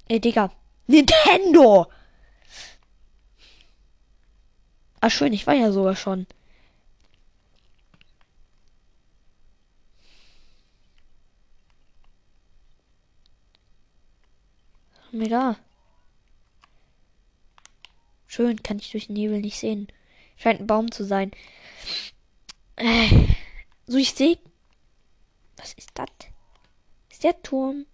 Ey, 0.08 0.20
Digga. 0.20 0.52
Nintendo! 0.86 1.86
Ah, 5.00 5.10
schön, 5.10 5.32
ich 5.32 5.46
war 5.46 5.54
ja 5.54 5.72
sogar 5.72 5.96
schon. 5.96 6.26
Mega. 15.12 15.56
Schön, 18.26 18.62
kann 18.62 18.78
ich 18.78 18.90
durch 18.90 19.06
den 19.06 19.14
Nebel 19.14 19.40
nicht 19.40 19.58
sehen. 19.58 19.88
Scheint 20.36 20.60
ein 20.60 20.66
Baum 20.66 20.90
zu 20.90 21.04
sein. 21.04 21.30
Äh, 22.76 23.08
so, 23.86 23.96
ich 23.98 24.12
sehe. 24.12 24.38
Was 25.56 25.72
ist 25.74 25.90
das? 25.94 26.08
Ist 27.10 27.24
der 27.24 27.42
Turm? 27.42 27.86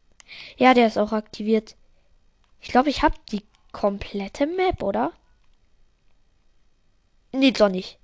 Ja, 0.57 0.75
der 0.75 0.87
ist 0.88 0.98
auch 0.98 1.12
aktiviert. 1.12 1.77
Ich 2.62 2.68
glaube, 2.68 2.90
ich 2.90 3.03
habe 3.03 3.16
die 3.31 3.44
komplette 3.72 4.46
Map, 4.46 4.83
oder? 4.83 5.12
Nee, 7.33 7.51
doch 7.51 7.68
nicht. 7.68 7.98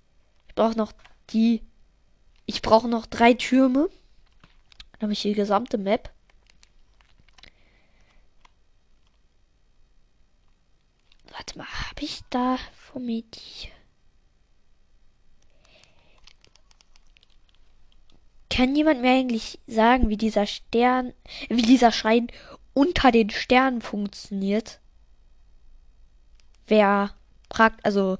Ich 0.49 0.55
brauche 0.55 0.77
noch 0.77 0.93
die. 1.31 1.63
Ich 2.45 2.61
brauche 2.61 2.89
noch 2.89 3.07
drei 3.07 3.35
Türme. 3.35 3.89
Dann 4.93 5.03
habe 5.03 5.13
ich 5.13 5.23
die 5.23 5.35
gesamte 5.35 5.79
Map. 5.79 6.11
Warte 11.31 11.57
mal, 11.57 11.67
habe 11.67 12.03
ich 12.03 12.23
da 12.31 12.59
vor 12.75 13.01
mir 13.01 13.23
die? 13.23 13.71
Kann 18.51 18.75
jemand 18.75 19.03
mir 19.03 19.13
eigentlich 19.13 19.61
sagen, 19.69 20.09
wie 20.09 20.17
dieser 20.17 20.47
Stern, 20.47 21.13
wie 21.49 21.63
dieser 21.63 21.93
Schein 21.93 22.27
unter 22.79 23.11
den 23.11 23.29
Sternen 23.31 23.83
funktioniert? 23.83 24.79
Wer 26.69 27.11
fragt, 27.53 27.85
also 27.85 28.19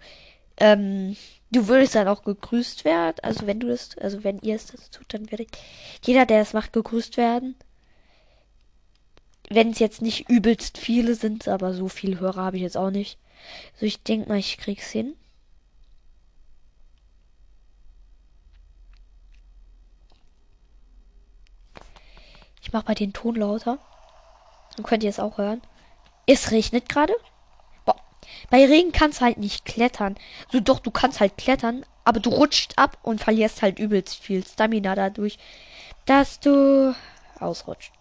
ähm, 0.57 1.17
du 1.53 1.69
würdest 1.69 1.95
dann 1.95 2.09
auch 2.09 2.25
gegrüßt 2.25 2.85
werden. 2.85 3.19
Also 3.23 3.47
wenn 3.47 3.61
du 3.61 3.69
das, 3.69 3.97
also 3.99 4.25
wenn 4.25 4.41
ihr 4.41 4.57
es 4.57 4.67
das 4.67 4.91
tut, 4.91 5.15
dann 5.15 5.31
werde 5.31 5.45
ich 5.45 5.51
jeder, 6.05 6.27
der 6.27 6.41
es 6.41 6.55
macht, 6.55 6.73
gegrüßt 6.73 7.17
werden. 7.17 7.55
Wenn 9.49 9.71
es 9.71 9.79
jetzt 9.79 10.03
nicht 10.03 10.29
übelst 10.29 10.77
viele 10.77 11.15
sind, 11.15 11.47
aber 11.47 11.73
so 11.73 11.87
viele 11.89 12.19
Hörer 12.19 12.43
habe 12.43 12.57
ich 12.57 12.63
jetzt 12.63 12.77
auch 12.77 12.91
nicht. 12.91 13.17
Also 13.75 13.87
ich 13.87 14.03
denke 14.03 14.29
mal, 14.29 14.39
ich 14.39 14.59
krieg's 14.59 14.91
hin. 14.91 15.15
Ich 22.61 22.73
mache 22.73 22.87
mal 22.87 22.95
den 22.95 23.13
Ton 23.13 23.37
lauter. 23.37 23.79
Dann 24.79 24.87
könnt 24.87 25.03
ihr 25.03 25.11
es 25.11 25.19
auch 25.19 25.39
hören. 25.39 25.61
Es 26.27 26.53
regnet 26.53 26.89
gerade. 26.89 27.13
Bei 28.49 28.65
Regen 28.65 28.93
kannst 28.93 29.21
du 29.21 29.25
halt 29.25 29.39
nicht 29.39 29.65
klettern. 29.65 30.17
So 30.53 30.61
doch, 30.61 30.79
du 30.79 30.93
kannst 30.93 31.19
halt 31.19 31.37
klettern, 31.37 31.85
aber 32.05 32.21
du 32.21 32.31
rutscht 32.31 32.75
ab 32.77 32.97
und 33.03 33.21
verlierst 33.21 33.61
halt 33.61 33.81
übelst 33.81 34.15
viel 34.23 34.47
Stamina 34.47 34.95
dadurch, 34.95 35.37
dass 36.07 36.39
du 36.39 36.95
ausrutscht. 37.41 37.93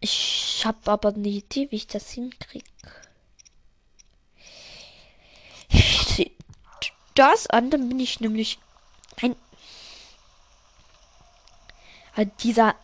Ich 0.00 0.64
habe 0.64 0.90
aber 0.90 1.10
eine 1.10 1.28
Idee, 1.28 1.70
wie 1.70 1.76
ich 1.76 1.86
das 1.86 2.10
hinkriege. 2.10 2.64
Das 7.14 7.46
an, 7.48 7.70
dann 7.70 7.88
bin 7.88 8.00
ich 8.00 8.20
nämlich 8.20 8.58
ein 9.20 9.36
dieser 12.42 12.74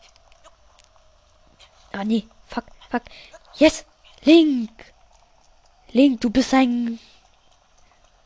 Ah, 1.97 2.05
nee. 2.05 2.29
Fuck, 2.47 2.65
fuck. 2.91 3.03
Yes! 3.55 3.87
Link! 4.23 4.71
Link, 5.93 6.21
du 6.21 6.29
bist 6.29 6.53
ein 6.53 6.99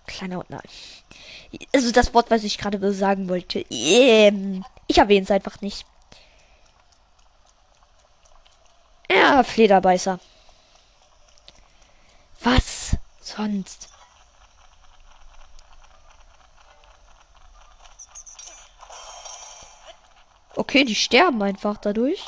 kleiner 0.07 0.45
nein. 0.49 0.61
Also 1.73 1.93
das 1.93 2.13
Wort, 2.15 2.31
was 2.31 2.43
ich 2.43 2.59
gerade 2.59 2.93
sagen 2.93 3.29
wollte. 3.29 3.61
Ähm, 3.71 4.65
ich 4.89 4.99
erwähne 4.99 5.23
es 5.23 5.31
einfach 5.31 5.61
nicht. 5.61 5.87
Ja, 9.09 9.45
Flederbeißer. 9.45 10.19
Was 12.43 12.97
sonst? 13.21 13.89
Okay, 20.57 20.85
die 20.85 20.95
sterben 20.95 21.43
einfach 21.43 21.77
dadurch. 21.79 22.25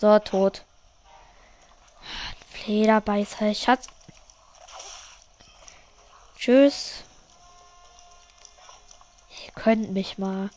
So, 0.00 0.18
tot. 0.18 0.64
Flederbeißer, 2.50 3.54
Schatz. 3.54 3.86
Tschüss. 6.36 7.04
Ihr 9.46 9.52
könnt 9.52 9.92
mich 9.92 10.18
mal. 10.18 10.50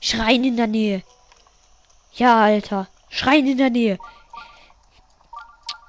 Schreien 0.00 0.44
in 0.44 0.56
der 0.56 0.66
Nähe. 0.66 1.02
Ja, 2.12 2.42
Alter. 2.42 2.86
Schreien 3.08 3.46
in 3.46 3.58
der 3.58 3.70
Nähe. 3.70 3.98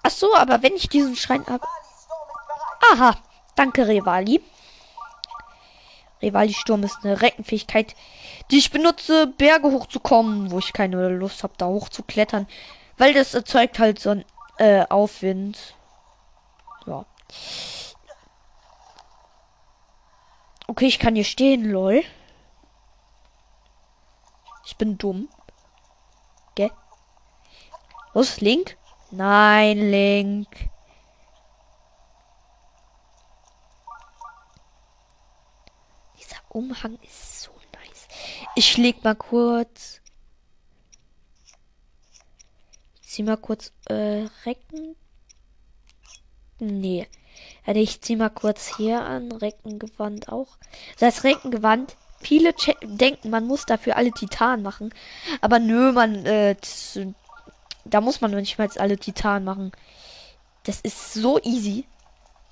Ach 0.03 0.12
so, 0.12 0.34
aber 0.36 0.62
wenn 0.62 0.75
ich 0.75 0.88
diesen 0.88 1.15
Schrein 1.15 1.45
ab. 1.47 1.67
Aha. 2.93 3.17
Danke, 3.56 3.88
Revali. 3.88 4.41
Revali-Sturm 6.21 6.84
ist 6.84 6.97
eine 7.03 7.21
Reckenfähigkeit, 7.21 7.95
die 8.51 8.58
ich 8.58 8.71
benutze, 8.71 9.27
Berge 9.27 9.71
hochzukommen, 9.71 10.51
wo 10.51 10.60
ich 10.60 10.73
keine 10.73 11.10
Lust 11.10 11.43
habe, 11.43 11.53
da 11.58 11.67
hochzuklettern. 11.67 12.47
Weil 12.97 13.13
das 13.13 13.34
erzeugt 13.34 13.80
halt 13.80 13.99
so 13.99 14.10
ein 14.12 14.25
äh, 14.58 14.86
Aufwind. 14.89 15.75
Ja. 16.86 17.06
Okay, 20.67 20.88
ich 20.88 20.99
kann 20.99 21.15
hier 21.15 21.23
stehen, 21.23 21.63
lol. 21.65 22.03
Ich 24.65 24.75
bin 24.75 24.97
dumm. 24.97 25.30
Gell? 26.56 26.71
Los, 28.13 28.41
Link? 28.41 28.77
Nein, 29.12 29.77
Link. 29.77 30.69
Dieser 36.17 36.41
Umhang 36.57 36.97
ist 37.03 37.43
so 37.43 37.51
nice. 37.73 38.07
Ich 38.55 38.77
leg 38.77 39.03
mal 39.03 39.15
kurz. 39.15 40.01
Zieh 43.01 43.23
mal 43.23 43.37
kurz 43.37 43.71
äh, 43.85 44.25
Recken. 44.45 44.95
Nee. 46.59 47.07
Also 47.65 47.79
ich 47.79 48.01
zieh 48.01 48.15
mal 48.15 48.29
kurz 48.29 48.75
hier 48.77 49.01
an. 49.01 49.31
Reckengewand 49.31 50.29
auch. 50.29 50.57
Das 50.99 51.23
Reckengewand 51.23 51.95
Viele 52.19 52.53
denken, 52.81 53.29
man 53.29 53.45
muss 53.45 53.65
dafür 53.65 53.95
alle 53.95 54.11
Titan 54.11 54.63
machen. 54.63 54.93
Aber 55.41 55.59
nö, 55.59 55.91
man, 55.91 56.25
äh, 56.25 56.55
da 57.85 58.01
muss 58.01 58.21
man 58.21 58.31
nicht 58.31 58.57
mal 58.57 58.69
alle 58.77 58.97
Titan 58.97 59.43
machen. 59.43 59.71
Das 60.63 60.81
ist 60.81 61.13
so 61.13 61.39
easy. 61.43 61.85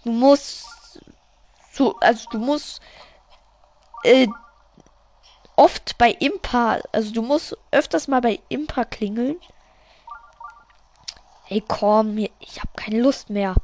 Du 0.04 0.12
musst, 0.12 0.68
so, 1.74 1.96
also 2.00 2.30
du 2.30 2.38
musst, 2.38 2.80
äh, 4.06 4.28
oft 5.56 5.98
bei 5.98 6.12
Impa, 6.12 6.80
also 6.92 7.12
du 7.12 7.22
musst 7.22 7.58
öfters 7.72 8.08
mal 8.08 8.22
bei 8.22 8.40
Impa 8.50 8.86
klingeln. 8.86 9.40
Hey, 11.44 11.64
komm, 11.68 12.18
ich 12.18 12.60
habe 12.60 12.72
keine 12.76 13.02
Lust 13.02 13.30
mehr. 13.30 13.56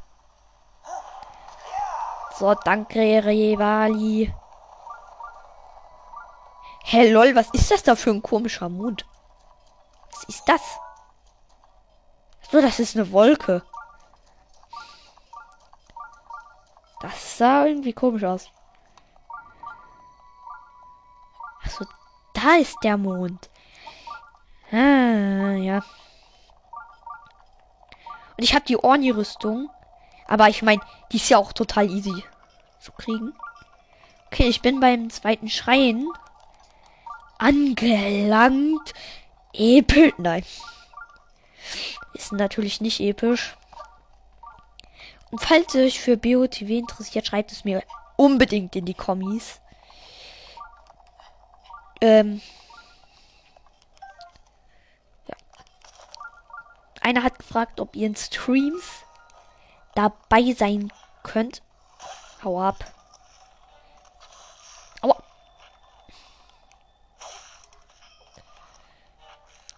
So, 2.38 2.54
danke, 2.56 3.00
Revali. 3.00 4.34
Hey 6.84 7.12
lol, 7.12 7.36
was 7.36 7.50
ist 7.52 7.72
das 7.72 7.84
da 7.84 7.96
für 7.96 8.10
ein 8.10 8.22
komischer 8.22 8.68
Mond? 8.68 9.06
Was 10.12 10.24
ist 10.26 10.44
das? 10.50 10.62
So, 12.52 12.62
das 12.62 12.80
ist 12.80 12.98
eine 12.98 13.12
Wolke. 13.12 13.64
Das 17.00 17.38
sah 17.38 17.66
irgendwie 17.66 17.94
komisch 17.94 18.24
aus. 18.24 18.50
Achso, 21.72 21.86
da 22.34 22.56
ist 22.56 22.78
der 22.84 22.98
Mond. 22.98 23.50
Ah, 24.72 25.56
ja. 25.56 25.78
Und 28.38 28.44
ich 28.44 28.54
habe 28.54 28.66
die 28.66 28.78
Orni-Rüstung. 28.78 29.70
Aber 30.28 30.50
ich 30.50 30.62
meine, 30.62 30.82
die 31.12 31.18
ist 31.18 31.30
ja 31.30 31.38
auch 31.38 31.54
total 31.54 31.90
easy 31.90 32.24
zu 32.80 32.92
kriegen. 32.92 33.34
Okay, 34.28 34.48
ich 34.48 34.62
bin 34.62 34.80
beim 34.80 35.10
zweiten 35.10 35.50
Schrein 35.50 36.08
angelangt. 37.38 38.94
Episch. 39.54 40.14
Nein. 40.18 40.44
Ist 42.14 42.34
natürlich 42.34 42.82
nicht 42.82 43.00
episch. 43.00 43.56
Und 45.32 45.40
falls 45.40 45.74
ihr 45.74 45.86
euch 45.86 46.02
für 46.02 46.18
BOTW 46.18 46.80
interessiert, 46.80 47.28
schreibt 47.28 47.54
es 47.54 47.64
mir 47.64 47.84
unbedingt 48.18 48.76
in 48.76 48.86
die 48.86 48.94
Kommis. 48.94 49.61
Ähm. 52.02 52.42
Ja. 55.28 55.36
Einer 57.02 57.24
hat 57.24 57.40
gefragt, 57.40 57.80
ob 57.80 57.96
ihr 57.96 58.08
in 58.08 58.16
Streams 58.16 59.06
dabei 59.96 60.54
sein 60.54 60.92
könnt. 61.24 61.62
Hau 62.44 62.60
ab. 62.60 62.84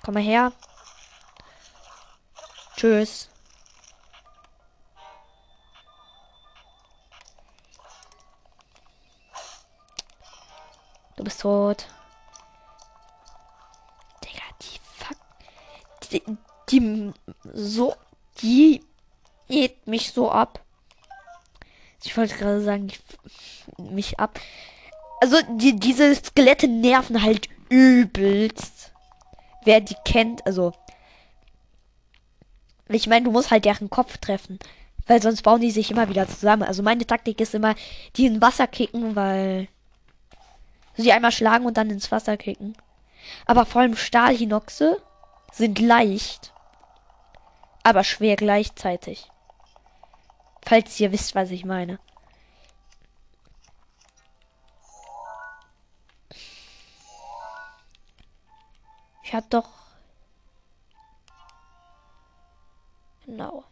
Komm 0.03 0.15
mal 0.15 0.23
her. 0.23 0.51
Tschüss. 2.75 3.29
Du 11.15 11.23
bist 11.23 11.39
tot. 11.39 11.87
Die, 16.13 16.23
die 16.69 17.11
so. 17.53 17.95
Die 18.41 18.81
geht 19.47 19.85
mich 19.87 20.11
so 20.11 20.31
ab. 20.31 20.59
Ich 22.03 22.15
wollte 22.17 22.35
gerade 22.35 22.61
sagen, 22.61 22.87
die, 22.87 23.81
mich 23.81 24.19
ab. 24.19 24.39
Also, 25.21 25.37
die, 25.57 25.75
diese 25.75 26.15
Skelette 26.15 26.67
nerven 26.67 27.21
halt 27.21 27.47
übelst 27.69 28.83
wer 29.65 29.81
die 29.81 29.95
kennt, 30.05 30.45
also. 30.45 30.73
Ich 32.89 33.07
meine, 33.07 33.25
du 33.25 33.31
musst 33.31 33.51
halt 33.51 33.65
deren 33.65 33.89
Kopf 33.89 34.17
treffen. 34.17 34.59
Weil 35.07 35.21
sonst 35.21 35.41
bauen 35.41 35.61
die 35.61 35.71
sich 35.71 35.91
immer 35.91 36.09
wieder 36.09 36.27
zusammen. 36.27 36.63
Also 36.63 36.83
meine 36.83 37.05
Taktik 37.05 37.41
ist 37.41 37.55
immer, 37.55 37.75
die 38.15 38.25
in 38.25 38.41
Wasser 38.41 38.67
kicken, 38.67 39.15
weil 39.15 39.67
sie 40.95 41.11
einmal 41.11 41.31
schlagen 41.31 41.65
und 41.65 41.75
dann 41.75 41.89
ins 41.89 42.11
Wasser 42.11 42.37
kicken. 42.37 42.75
Aber 43.45 43.65
vor 43.65 43.81
allem 43.81 43.95
Stahlhinoxe 43.95 45.01
sind 45.53 45.79
leicht, 45.79 46.53
aber 47.83 48.03
schwer 48.03 48.35
gleichzeitig. 48.35 49.31
Falls 50.65 50.99
ihr 50.99 51.11
wisst, 51.11 51.35
was 51.35 51.51
ich 51.51 51.63
meine. 51.63 51.99
Ich 59.23 59.33
hatte 59.33 59.49
doch. 59.49 59.69
Genau. 63.25 63.63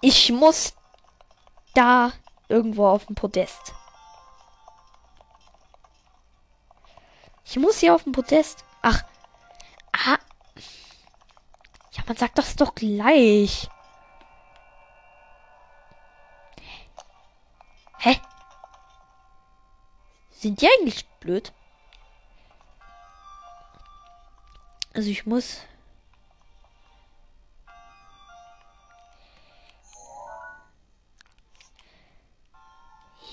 Ich 0.00 0.30
muss 0.30 0.74
da 1.72 2.12
irgendwo 2.48 2.86
auf 2.86 3.06
dem 3.06 3.14
Podest. 3.14 3.72
Ich 7.44 7.56
muss 7.58 7.78
hier 7.78 7.94
auf 7.94 8.04
dem 8.04 8.12
Podest. 8.12 8.64
Ach. 8.82 9.02
Ah. 9.92 10.18
Ja, 11.92 12.02
man 12.06 12.16
sagt 12.16 12.38
das 12.38 12.56
doch 12.56 12.74
gleich. 12.74 13.68
Hä? 17.98 18.20
Sind 20.30 20.60
die 20.60 20.68
eigentlich 20.68 21.06
blöd? 21.20 21.52
Also 24.94 25.08
ich 25.10 25.26
muss. 25.26 25.60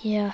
Hier. 0.01 0.33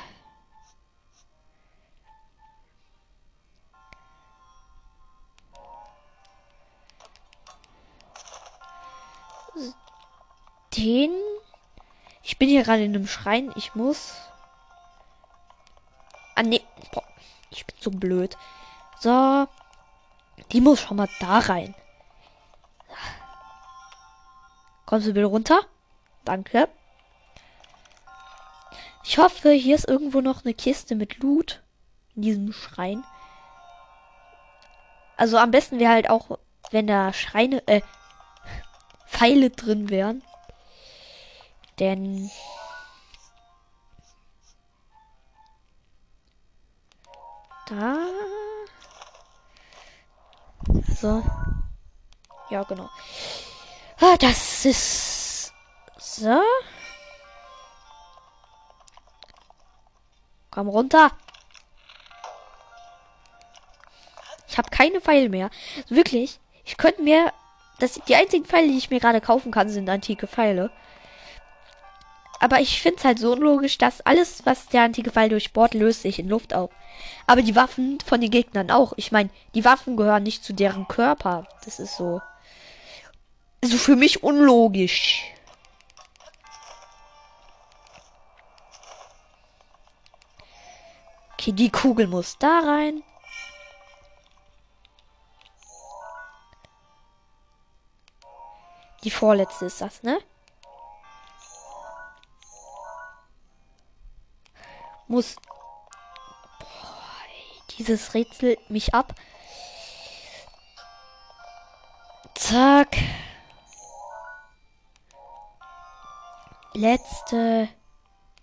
Den. 10.78 11.12
Ich 12.24 12.38
bin 12.38 12.50
hier 12.50 12.64
gerade 12.64 12.84
in 12.84 12.94
einem 12.96 13.08
Schrein. 13.08 13.52
Ich 13.56 13.74
muss. 13.76 14.16
Ah, 16.36 16.44
nee. 16.44 16.62
Boah, 16.92 17.04
ich 17.50 17.66
bin 17.66 17.76
so 17.80 17.90
blöd. 17.90 18.38
So. 19.00 19.48
Die 20.52 20.62
muss 20.62 20.80
schon 20.80 20.98
mal 20.98 21.10
da 21.20 21.40
rein. 21.40 21.74
Kommst 24.86 25.08
du 25.08 25.14
bitte 25.14 25.26
runter? 25.26 25.62
Danke. 26.24 26.70
Ich 29.04 29.18
hoffe, 29.18 29.52
hier 29.52 29.76
ist 29.76 29.88
irgendwo 29.88 30.22
noch 30.22 30.46
eine 30.46 30.54
Kiste 30.54 30.96
mit 30.96 31.18
Loot. 31.20 31.64
In 32.16 32.22
diesem 32.22 32.54
Schrein. 32.54 33.04
Also 35.18 35.38
am 35.38 35.52
besten 35.52 35.80
wäre 35.80 35.94
halt 35.94 36.10
auch, 36.10 36.38
wenn 36.72 36.88
da 36.88 37.14
Schreine, 37.14 37.66
äh, 37.68 37.82
Pfeile 39.08 39.50
drin 39.50 39.90
wären. 39.90 40.22
Denn 41.80 42.32
Da. 47.68 47.98
So. 51.02 51.22
Ja, 52.50 52.64
genau. 52.64 52.90
Ah, 54.00 54.16
das 54.18 54.64
ist. 54.66 55.54
So. 55.98 56.42
Komm 60.50 60.70
runter. 60.70 61.12
Ich 64.48 64.58
habe 64.58 64.70
keine 64.70 65.02
Pfeile 65.02 65.28
mehr. 65.30 65.50
Wirklich. 65.90 66.40
Ich 66.64 66.78
könnte 66.78 67.04
mir. 67.04 67.34
Das, 67.80 68.00
die 68.08 68.16
einzigen 68.16 68.46
Pfeile, 68.46 68.70
die 68.70 68.78
ich 68.78 68.90
mir 68.90 69.00
gerade 69.00 69.22
kaufen 69.22 69.52
kann, 69.52 69.70
sind 69.70 69.88
antike 69.90 70.26
Pfeile. 70.26 70.72
Aber 72.40 72.60
ich 72.60 72.82
finde 72.82 73.00
es 73.00 73.06
halt 73.06 73.20
so 73.20 73.32
unlogisch, 73.34 73.78
dass 73.78 74.02
alles, 74.02 74.46
was 74.46 74.68
der 74.68 74.84
antike 74.84 75.12
Pfeil 75.12 75.30
durchbohrt, 75.30 75.74
löst 75.74 76.04
sich 76.04 76.20
in 76.20 76.30
Luft 76.30 76.54
auf. 76.54 76.70
Aber 77.26 77.42
die 77.42 77.56
Waffen 77.56 78.00
von 78.06 78.22
den 78.22 78.32
Gegnern 78.32 78.72
auch. 78.72 78.94
Ich 78.96 79.12
meine, 79.12 79.30
die 79.56 79.66
Waffen 79.66 79.98
gehören 79.98 80.24
nicht 80.24 80.44
zu 80.44 80.54
deren 80.54 80.88
Körper. 80.88 81.48
Das 81.66 81.80
ist 81.80 81.98
so. 81.98 82.22
So 83.64 83.78
für 83.78 83.96
mich 83.96 84.24
unlogisch. 84.24 85.24
Okay, 91.34 91.52
die 91.52 91.70
Kugel 91.70 92.08
muss 92.08 92.38
da 92.38 92.60
rein. 92.60 93.04
Die 99.04 99.12
vorletzte 99.12 99.66
ist 99.66 99.82
das, 99.82 100.04
ne? 100.04 100.20
Muss. 105.08 105.36
Boah, 106.60 106.68
dieses 107.78 108.14
Rätsel 108.14 108.58
mich 108.70 108.94
ab. 108.94 109.14
Zack. 112.36 112.98
Letzte. 116.74 117.70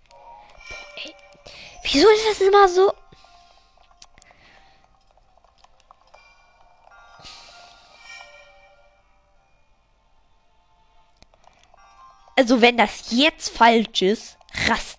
Boah. 0.09 1.15
Wieso 1.85 2.09
ist 2.09 2.27
das 2.31 2.41
immer 2.41 2.69
so? 2.69 2.93
Also 12.37 12.61
wenn 12.61 12.77
das 12.77 13.11
jetzt 13.11 13.57
falsch 13.57 14.03
ist, 14.03 14.39
raste 14.67 14.94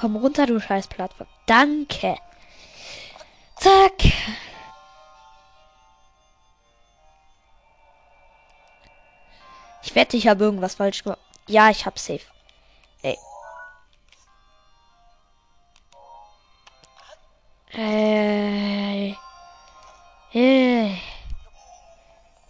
Komm 0.00 0.16
runter, 0.16 0.46
du 0.46 0.58
scheiß 0.58 0.88
Plattform. 0.88 1.28
Danke. 1.44 2.16
Zack. 3.56 3.92
Ich 9.82 9.94
wette, 9.94 10.16
ich 10.16 10.26
habe 10.26 10.44
irgendwas 10.44 10.76
falsch 10.76 11.02
gemacht. 11.04 11.18
Ja, 11.48 11.68
ich 11.68 11.84
habe 11.84 11.98
safe. 11.98 12.24
Ey. 13.02 13.18
Äh. 17.74 19.14
Äh. 20.32 20.96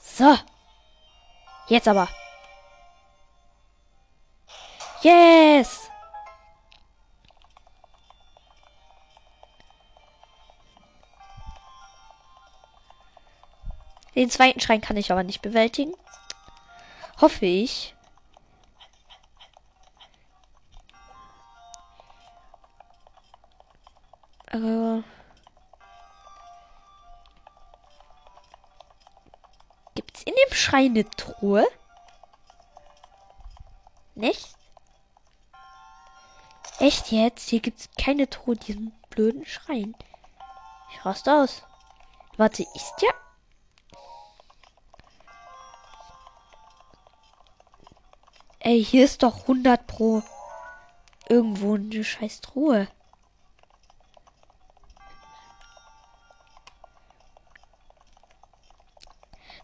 So. 0.01 0.39
Jetzt 1.67 1.89
aber. 1.89 2.09
Yes. 5.03 5.80
Den 14.21 14.29
zweiten 14.29 14.61
Schrein 14.61 14.83
kann 14.83 14.99
ich 14.99 15.11
aber 15.11 15.23
nicht 15.23 15.41
bewältigen. 15.41 15.95
Hoffe 17.23 17.47
ich. 17.47 17.95
Äh. 24.49 25.03
Gibt's 29.95 30.23
in 30.25 30.35
dem 30.35 30.55
Schrein 30.55 30.91
eine 30.91 31.09
Truhe? 31.09 31.67
Nicht? 34.15 34.55
Echt 36.79 37.11
jetzt? 37.11 37.49
Hier 37.49 37.61
gibt's 37.61 37.89
keine 37.99 38.29
Truhe 38.29 38.57
in 38.57 38.61
diesem 38.61 38.93
blöden 39.09 39.47
Schrein. 39.47 39.97
Ich 40.93 41.07
raste 41.07 41.33
aus. 41.33 41.63
Warte, 42.37 42.65
ist 42.75 43.01
ja 43.01 43.09
Ey, 48.71 48.85
hier 48.85 49.05
ist 49.05 49.25
doch 49.25 49.41
100 49.41 49.85
pro 49.89 50.23
irgendwo 51.29 51.75
eine 51.75 52.05
scheiß 52.05 52.41
Truhe. 52.41 52.87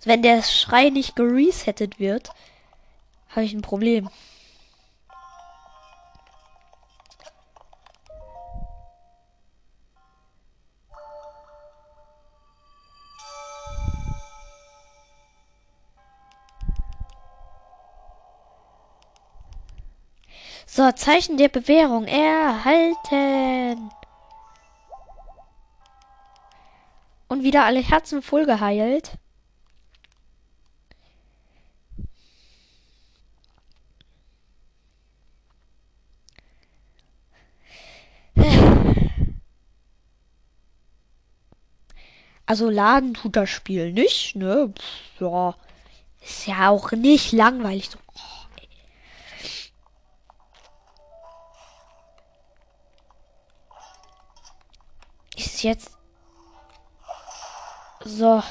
Wenn 0.02 0.22
der 0.22 0.42
Schrei 0.42 0.90
nicht 0.90 1.14
geresettet 1.14 2.00
wird, 2.00 2.30
habe 3.28 3.44
ich 3.44 3.52
ein 3.52 3.62
Problem. 3.62 4.10
So, 20.76 20.92
Zeichen 20.92 21.38
der 21.38 21.48
Bewährung 21.48 22.04
erhalten. 22.04 23.90
Und 27.28 27.42
wieder 27.42 27.64
alle 27.64 27.80
Herzen 27.80 28.20
voll 28.20 28.44
geheilt. 28.44 29.16
Also 42.44 42.68
laden 42.68 43.14
tut 43.14 43.34
das 43.36 43.48
Spiel 43.48 43.94
nicht, 43.94 44.36
ne? 44.36 44.74
Pff, 44.78 45.20
ja. 45.22 45.54
Ist 46.22 46.46
ja 46.46 46.68
auch 46.68 46.92
nicht 46.92 47.32
langweilig. 47.32 47.88
So. 47.88 47.98
Jetzt. 55.66 55.98
So. 58.04 58.42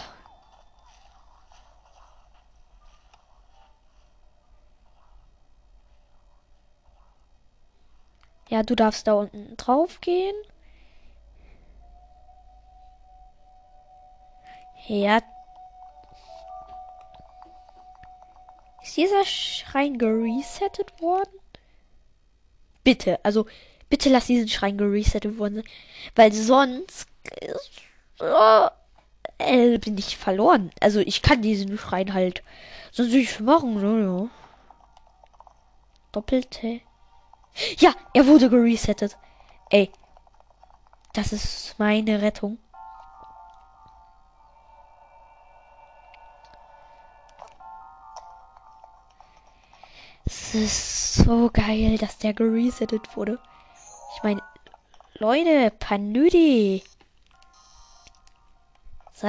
Ja, 8.49 8.63
du 8.63 8.75
darfst 8.75 9.07
da 9.07 9.13
unten 9.13 9.57
drauf 9.57 10.01
gehen. 10.01 10.35
Ja. 14.87 15.21
Ist 18.83 18.97
dieser 18.97 19.25
Schrein 19.25 19.97
geresettet 19.97 21.01
worden? 21.01 21.39
Bitte, 22.83 23.19
also 23.23 23.47
bitte 23.89 24.09
lass 24.09 24.27
diesen 24.27 24.47
Schrein 24.47 24.77
geresettet 24.77 25.37
worden 25.37 25.55
sein. 25.55 25.65
Weil 26.15 26.33
sonst 26.33 27.07
äh, 28.19 28.69
äh, 29.37 29.77
bin 29.77 29.97
ich 29.97 30.17
verloren. 30.17 30.71
Also 30.79 30.99
ich 30.99 31.21
kann 31.21 31.41
diesen 31.41 31.77
Schrein 31.77 32.13
halt 32.13 32.43
sonst 32.91 33.11
nicht 33.13 33.39
machen, 33.39 33.75
ne? 33.81 34.05
Ja. 34.05 34.29
Doppelte. 36.11 36.81
Ja, 37.77 37.93
er 38.13 38.27
wurde 38.27 38.49
geresettet. 38.49 39.17
Ey. 39.69 39.91
Das 41.13 41.31
ist 41.31 41.75
meine 41.77 42.21
Rettung. 42.21 42.57
Es 50.25 50.55
ist 50.55 51.13
so 51.13 51.49
geil, 51.53 51.97
dass 51.97 52.17
der 52.17 52.33
geresettet 52.33 53.15
wurde. 53.15 53.39
Ich 54.15 54.23
meine, 54.23 54.41
Leute, 55.15 55.71
Panüdi. 55.77 56.83
So. 59.13 59.27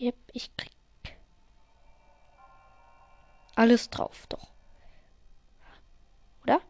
Yep, 0.00 0.16
ich 0.32 0.54
krieg 0.56 0.72
alles 3.54 3.88
drauf, 3.88 4.26
doch. 4.28 4.48
Oder? 6.42 6.60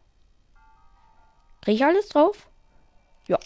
Krieg 1.61 1.75
ich 1.75 1.83
alles 1.83 2.09
drauf? 2.09 2.47
Ja. 3.27 3.37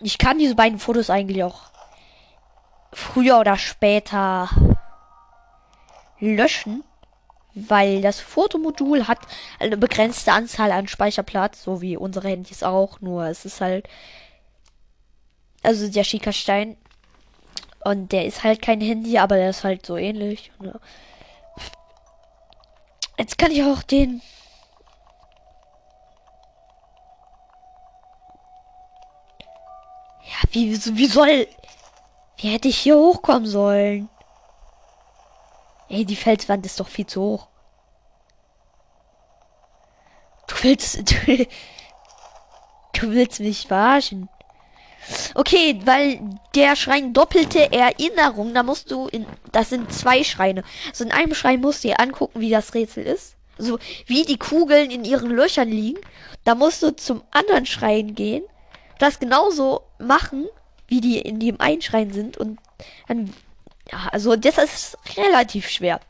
Ich 0.00 0.18
kann 0.18 0.38
diese 0.38 0.56
beiden 0.56 0.78
Fotos 0.78 1.08
eigentlich 1.08 1.44
auch 1.44 1.70
früher 2.92 3.38
oder 3.38 3.56
später 3.56 4.50
löschen, 6.18 6.84
weil 7.54 8.02
das 8.02 8.20
Fotomodul 8.20 9.08
hat 9.08 9.18
eine 9.58 9.76
begrenzte 9.76 10.32
Anzahl 10.32 10.72
an 10.72 10.88
Speicherplatz, 10.88 11.62
so 11.62 11.80
wie 11.80 11.96
unsere 11.96 12.28
Handys 12.28 12.62
auch, 12.62 13.00
nur 13.00 13.26
es 13.26 13.44
ist 13.44 13.60
halt 13.60 13.88
also 15.62 15.88
der 15.88 16.04
Schickerstein 16.04 16.76
und 17.84 18.12
der 18.12 18.26
ist 18.26 18.44
halt 18.44 18.62
kein 18.62 18.80
Handy, 18.80 19.18
aber 19.18 19.36
der 19.36 19.50
ist 19.50 19.64
halt 19.64 19.84
so 19.84 19.96
ähnlich. 19.96 20.52
Jetzt 23.18 23.38
kann 23.38 23.50
ich 23.50 23.62
auch 23.62 23.82
den 23.82 24.22
Ja, 30.26 30.48
wie, 30.52 30.96
wie 30.96 31.06
soll. 31.06 31.48
Wie 32.36 32.48
hätte 32.48 32.68
ich 32.68 32.78
hier 32.78 32.96
hochkommen 32.96 33.46
sollen? 33.46 34.08
Ey, 35.88 36.04
die 36.04 36.16
Felswand 36.16 36.66
ist 36.66 36.80
doch 36.80 36.88
viel 36.88 37.06
zu 37.06 37.22
hoch. 37.22 37.48
Du 40.48 40.54
willst. 40.62 41.14
Du, 42.98 43.08
du 43.08 43.10
willst 43.12 43.40
mich 43.40 43.66
verarschen. 43.66 44.30
Okay, 45.34 45.78
weil 45.84 46.20
der 46.54 46.76
Schrein 46.76 47.12
doppelte 47.12 47.70
Erinnerung, 47.70 48.54
da 48.54 48.62
musst 48.62 48.90
du 48.90 49.06
in. 49.08 49.26
Das 49.52 49.68
sind 49.68 49.92
zwei 49.92 50.24
Schreine. 50.24 50.64
Also 50.88 51.04
in 51.04 51.12
einem 51.12 51.34
Schrein 51.34 51.60
musst 51.60 51.84
du 51.84 51.88
dir 51.88 52.00
angucken, 52.00 52.40
wie 52.40 52.50
das 52.50 52.74
Rätsel 52.74 53.04
ist. 53.04 53.36
Also 53.58 53.78
wie 54.06 54.24
die 54.24 54.38
Kugeln 54.38 54.90
in 54.90 55.04
ihren 55.04 55.30
Löchern 55.30 55.68
liegen. 55.68 56.00
Da 56.44 56.54
musst 56.54 56.82
du 56.82 56.94
zum 56.96 57.22
anderen 57.30 57.66
Schrein 57.66 58.14
gehen. 58.14 58.44
Das 58.98 59.18
genauso 59.18 59.82
machen, 59.98 60.46
wie 60.88 61.00
die 61.00 61.18
in 61.18 61.38
dem 61.38 61.60
einen 61.60 61.82
Schrein 61.82 62.12
sind. 62.12 62.38
Und 62.38 62.58
dann 63.08 63.32
ja, 63.90 64.08
also 64.12 64.36
das 64.36 64.58
ist 64.58 64.98
relativ 65.16 65.68
schwer. 65.68 66.00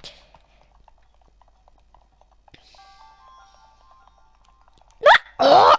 Na, 5.01 5.11
oh! 5.39 5.75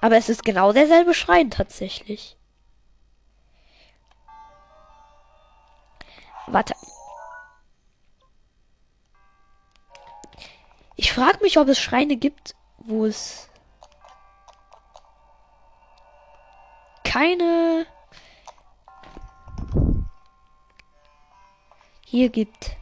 Aber 0.00 0.16
es 0.16 0.28
ist 0.28 0.44
genau 0.44 0.72
derselbe 0.72 1.14
Schrein 1.14 1.50
tatsächlich. 1.50 2.36
Warte. 6.46 6.74
Ich 10.94 11.12
frage 11.12 11.38
mich, 11.42 11.58
ob 11.58 11.68
es 11.68 11.80
Schreine 11.80 12.16
gibt, 12.16 12.54
wo 12.78 13.04
es 13.04 13.48
keine 17.04 17.86
hier 22.06 22.30
gibt. 22.30 22.76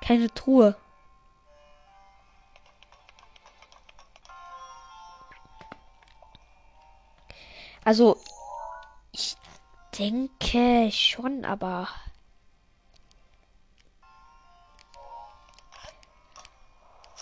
Keine 0.00 0.32
Truhe. 0.32 0.76
Also, 7.84 8.16
ich 9.10 9.36
denke 9.98 10.90
schon, 10.92 11.44
aber. 11.44 11.88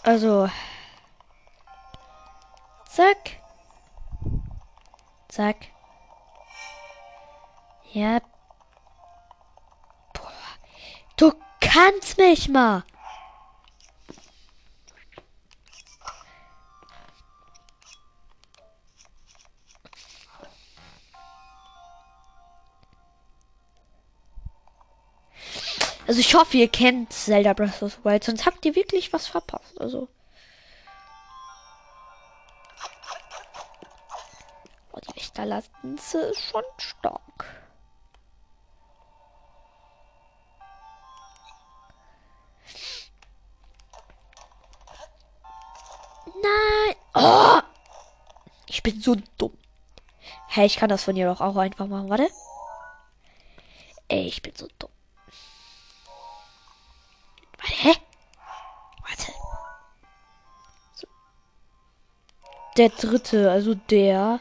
Also. 0.02 0.50
Zack. 2.88 3.40
Zack. 5.28 5.56
Ja, 7.92 8.20
Du 11.22 11.32
kannst 11.72 12.18
mich 12.18 12.48
mal. 12.48 12.84
Also 26.06 26.20
ich 26.20 26.34
hoffe, 26.34 26.58
ihr 26.58 26.68
kennt 26.68 27.12
Zelda 27.12 27.54
Breath 27.54 27.82
of 27.82 27.94
the 27.94 28.04
Wild, 28.04 28.24
sonst 28.24 28.44
habt 28.44 28.66
ihr 28.66 28.74
wirklich 28.74 29.12
was 29.14 29.26
verpasst. 29.28 29.80
Also. 29.80 30.08
Oh, 34.92 34.98
die 35.00 35.16
Wächterlanze 35.16 36.18
ist 36.18 36.40
schon 36.40 36.64
stark. 36.76 37.61
Nein. 46.42 46.96
Oh. 47.14 47.60
Ich 48.66 48.82
bin 48.82 49.00
so 49.00 49.16
dumm. 49.38 49.56
Hä, 50.48 50.60
hey, 50.60 50.66
ich 50.66 50.76
kann 50.76 50.88
das 50.88 51.04
von 51.04 51.16
ihr 51.16 51.26
doch 51.26 51.40
auch 51.40 51.56
einfach 51.56 51.86
machen. 51.86 52.08
Warte. 52.08 52.28
Ey, 54.08 54.26
ich 54.26 54.42
bin 54.42 54.54
so 54.56 54.68
dumm. 54.78 54.90
Warte, 57.58 57.74
hä? 57.74 57.94
Warte. 59.06 59.32
So. 60.94 61.06
Der 62.76 62.88
dritte, 62.88 63.50
also 63.50 63.74
der. 63.74 64.40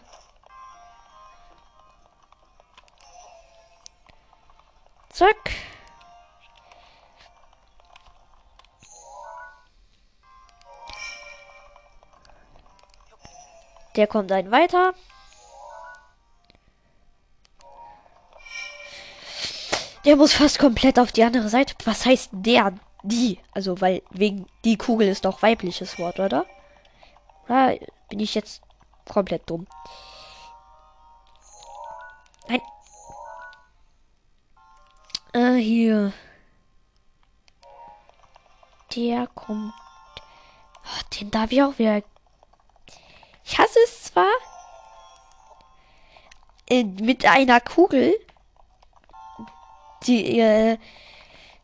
Zack. 5.09 5.51
Der 13.95 14.07
kommt 14.07 14.31
ein 14.31 14.51
weiter. 14.51 14.93
Der 20.05 20.15
muss 20.15 20.33
fast 20.33 20.57
komplett 20.57 20.97
auf 20.97 21.11
die 21.11 21.23
andere 21.23 21.49
Seite. 21.49 21.75
Was 21.85 22.05
heißt 22.05 22.29
der? 22.31 22.73
Die. 23.03 23.39
Also, 23.51 23.81
weil 23.81 24.01
wegen 24.09 24.47
die 24.63 24.77
Kugel 24.77 25.07
ist 25.07 25.25
doch 25.25 25.41
weibliches 25.41 25.99
Wort, 25.99 26.19
oder? 26.19 26.45
Oder 27.45 27.75
bin 28.09 28.19
ich 28.19 28.33
jetzt 28.33 28.61
komplett 29.07 29.49
dumm? 29.49 29.67
Nein. 32.47 32.61
Äh, 35.33 35.61
hier. 35.61 36.13
Der 38.95 39.27
kommt. 39.27 39.73
Oh, 40.83 41.01
den 41.19 41.31
darf 41.31 41.51
ich 41.51 41.61
auch 41.61 41.77
wieder 41.77 42.01
ich 43.43 43.57
hasse 43.57 43.79
es 43.83 44.03
zwar 44.03 44.31
äh, 46.69 46.83
mit 46.83 47.25
einer 47.25 47.59
Kugel, 47.59 48.17
die 50.03 50.39
äh, 50.39 50.77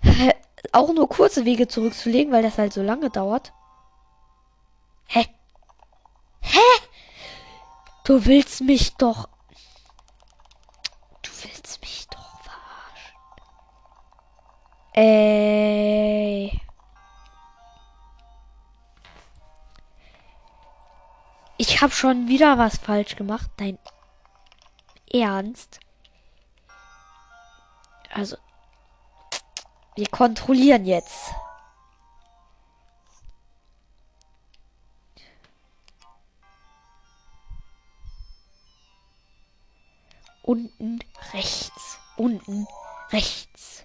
auch 0.72 0.94
nur 0.94 1.08
kurze 1.10 1.46
Wege 1.46 1.68
zurückzulegen, 1.68 2.34
weil 2.34 2.44
das 2.44 2.58
halt 2.58 2.74
so 2.74 2.82
lange 2.82 3.10
dauert. 3.10 3.54
Hä? 5.08 5.26
Hä? 6.42 6.60
Du 8.04 8.26
willst 8.26 8.62
mich 8.62 8.96
doch. 8.96 9.30
Du 11.22 11.32
willst 11.44 11.82
mich 11.82 12.08
doch 12.10 12.42
verarschen. 12.42 13.18
Ey. 14.94 16.62
Ich 21.70 21.82
habe 21.82 21.92
schon 21.92 22.30
wieder 22.30 22.58
was 22.58 22.78
falsch 22.78 23.18
gemacht. 23.18 23.52
Dein 23.58 23.78
Ernst? 25.12 25.82
Also, 28.10 28.38
wir 29.98 30.08
kontrollieren 30.08 30.86
jetzt. 30.86 31.30
Unten 40.44 41.00
rechts. 41.34 42.00
Unten 42.16 42.66
rechts. 43.12 43.84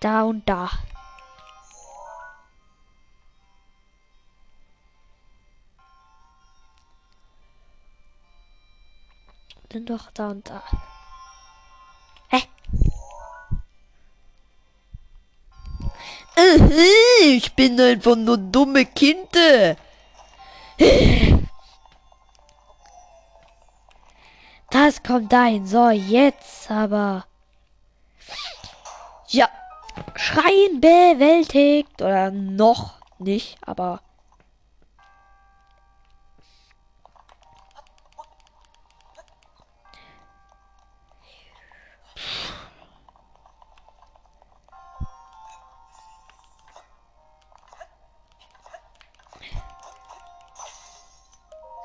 Da 0.00 0.22
und 0.22 0.48
da. 0.48 0.70
Sind 9.72 9.88
doch 9.88 10.10
da 10.12 10.28
und 10.30 10.48
da. 10.50 10.62
Hä? 12.28 12.42
Ich 17.22 17.54
bin 17.54 17.80
einfach 17.80 18.16
nur 18.16 18.38
dumme 18.38 18.86
Kinder. 18.86 19.76
Das 24.70 25.02
kommt 25.02 25.32
dahin. 25.32 25.66
So, 25.66 25.90
jetzt 25.90 26.70
aber. 26.70 27.26
Ja. 29.28 29.48
Schreien 30.16 30.80
bewältigt. 30.80 32.00
Oder 32.00 32.30
noch 32.30 32.94
nicht, 33.18 33.58
aber. 33.64 34.00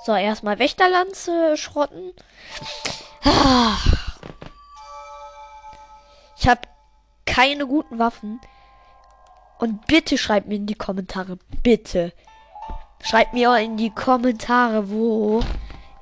So, 0.06 0.14
erstmal 0.14 0.60
Wächterlanze 0.60 1.58
schrotten. 1.58 2.14
Ich 6.38 6.48
habe 6.48 6.62
keine 7.26 7.66
guten 7.66 7.98
Waffen. 7.98 8.40
Und 9.58 9.88
bitte 9.88 10.20
schreibt 10.20 10.48
mir 10.48 10.58
in 10.58 10.68
die 10.68 10.76
Kommentare, 10.76 11.40
bitte. 11.64 12.14
Schreibt 13.02 13.34
mir 13.34 13.58
in 13.58 13.78
die 13.78 13.90
Kommentare, 13.90 14.92
wo 14.92 15.42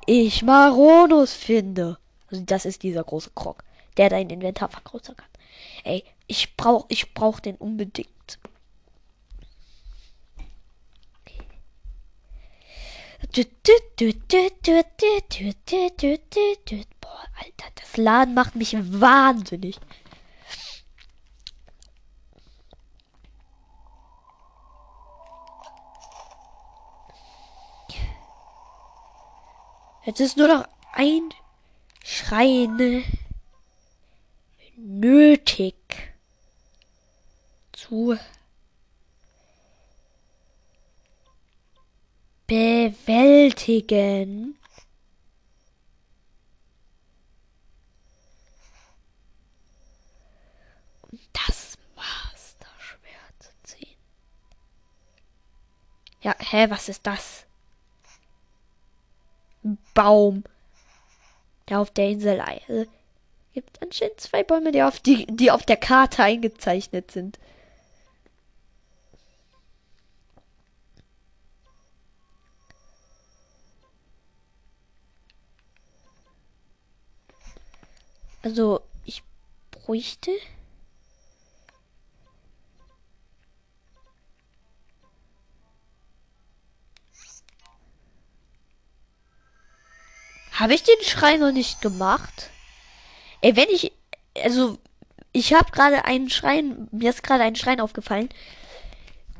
ich 0.04 0.42
Maronus 0.42 1.32
finde. 1.32 1.96
Also 2.30 2.42
das 2.44 2.66
ist 2.66 2.82
dieser 2.82 3.04
große 3.04 3.30
Krog, 3.34 3.64
der 3.96 4.10
dein 4.10 4.28
Inventar 4.28 4.68
vergrößern 4.68 5.16
kann. 5.16 5.30
Ey, 5.82 6.04
ich 6.26 6.58
brauch, 6.58 6.84
ich 6.88 7.14
brauch 7.14 7.40
den 7.40 7.56
unbedingt. 7.56 8.10
Boah, 17.00 17.24
Alter, 17.36 17.70
das 17.74 17.96
Laden 17.96 18.34
macht 18.34 18.54
mich 18.54 18.76
wahnsinnig. 18.78 19.80
Jetzt 30.04 30.20
ist 30.20 30.36
nur 30.36 30.48
noch 30.48 30.68
ein 30.92 31.30
Schrein 32.04 33.02
nötig 34.76 35.74
zu 37.72 38.16
bewältigen. 42.46 44.04
Das 51.32 51.76
zu 53.38 53.50
ziehen. 53.62 53.96
Ja, 56.22 56.34
hä, 56.38 56.66
was 56.70 56.88
ist 56.88 57.06
das? 57.06 57.46
Baum. 59.94 60.44
Der 61.68 61.80
auf 61.80 61.90
der 61.90 62.08
Insel 62.10 62.40
also, 62.40 62.86
gibt 63.54 63.80
anscheinend 63.82 64.20
zwei 64.20 64.42
Bäume, 64.42 64.70
die 64.72 64.82
auf, 64.82 65.00
die, 65.00 65.26
die 65.26 65.50
auf 65.50 65.64
der 65.64 65.78
Karte 65.78 66.22
eingezeichnet 66.22 67.10
sind. 67.10 67.38
Also, 78.44 78.82
ich 79.06 79.22
bräuchte. 79.70 80.30
Habe 90.52 90.74
ich 90.74 90.82
den 90.82 91.02
Schrein 91.02 91.40
noch 91.40 91.52
nicht 91.52 91.80
gemacht? 91.80 92.50
Ey, 93.40 93.56
wenn 93.56 93.70
ich. 93.70 93.92
Also, 94.42 94.78
ich 95.32 95.54
habe 95.54 95.70
gerade 95.72 96.04
einen 96.04 96.28
Schrein. 96.28 96.86
Mir 96.92 97.10
ist 97.10 97.22
gerade 97.22 97.44
ein 97.44 97.56
Schrein 97.56 97.80
aufgefallen. 97.80 98.28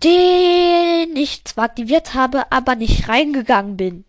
Den 0.03 1.15
ich 1.15 1.45
zwar 1.45 1.65
aktiviert 1.67 2.15
habe, 2.15 2.51
aber 2.51 2.75
nicht 2.75 3.07
reingegangen 3.07 3.77
bin. 3.77 4.07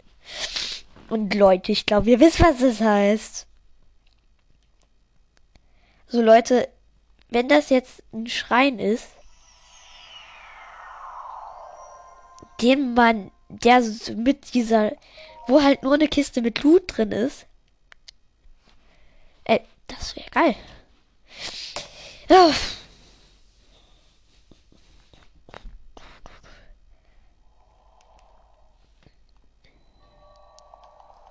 Und 1.09 1.35
Leute, 1.35 1.73
ich 1.73 1.85
glaube, 1.85 2.11
ihr 2.11 2.21
wisst, 2.21 2.41
was 2.41 2.59
das 2.59 2.79
heißt. 2.79 3.45
So 6.15 6.21
Leute, 6.21 6.69
wenn 7.27 7.49
das 7.49 7.69
jetzt 7.69 8.01
ein 8.13 8.25
Schrein 8.27 8.79
ist, 8.79 9.09
den 12.61 12.93
man, 12.93 13.31
der 13.49 13.81
mit 14.15 14.53
dieser, 14.53 14.93
wo 15.47 15.61
halt 15.61 15.83
nur 15.83 15.95
eine 15.95 16.07
Kiste 16.07 16.41
mit 16.41 16.63
Loot 16.63 16.83
drin 16.95 17.11
ist, 17.11 17.47
ey, 19.43 19.59
das 19.87 20.15
wäre 20.15 20.29
geil. 20.29 20.55
Ja. 22.29 22.49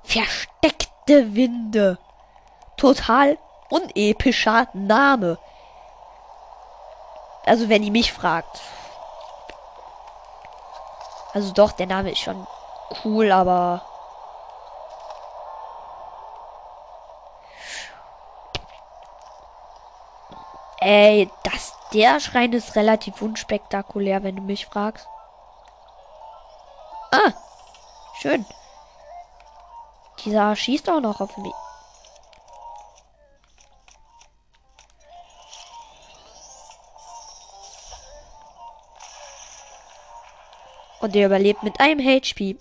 Versteckte 0.03 1.35
Winde. 1.35 1.99
Total 2.77 3.39
unepischer 3.71 4.69
Name. 4.73 5.39
Also 7.47 7.69
wenn 7.69 7.83
ihr 7.83 7.93
mich 7.93 8.13
fragt. 8.13 8.61
Also 11.33 11.53
doch, 11.53 11.73
der 11.73 11.87
Name 11.87 12.13
ist 12.13 12.21
schon 12.21 12.47
cool, 13.05 13.33
aber... 13.33 13.83
Ey, 20.81 21.31
das, 21.45 21.75
der 21.95 22.21
Schrein 22.21 22.53
ist 22.53 22.77
relativ 22.77 23.23
unspektakulär, 23.23 24.23
wenn 24.23 24.37
du 24.37 24.43
mich 24.43 24.67
fragst. 24.67 25.09
Ah, 27.11 27.33
schön. 28.21 28.45
Dieser 30.25 30.55
schießt 30.55 30.91
auch 30.91 31.01
noch 31.01 31.21
auf 31.21 31.37
mich. 31.39 31.55
Und 41.05 41.15
er 41.15 41.27
überlebt 41.27 41.63
mit 41.63 41.81
einem 41.81 42.01
HP. 42.01 42.57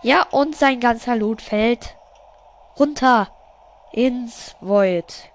Ja, 0.00 0.22
und 0.30 0.56
sein 0.56 0.80
ganzer 0.80 1.14
Loot 1.14 1.42
fällt 1.42 1.94
runter 2.78 3.28
ins 3.92 4.56
Void. 4.62 5.30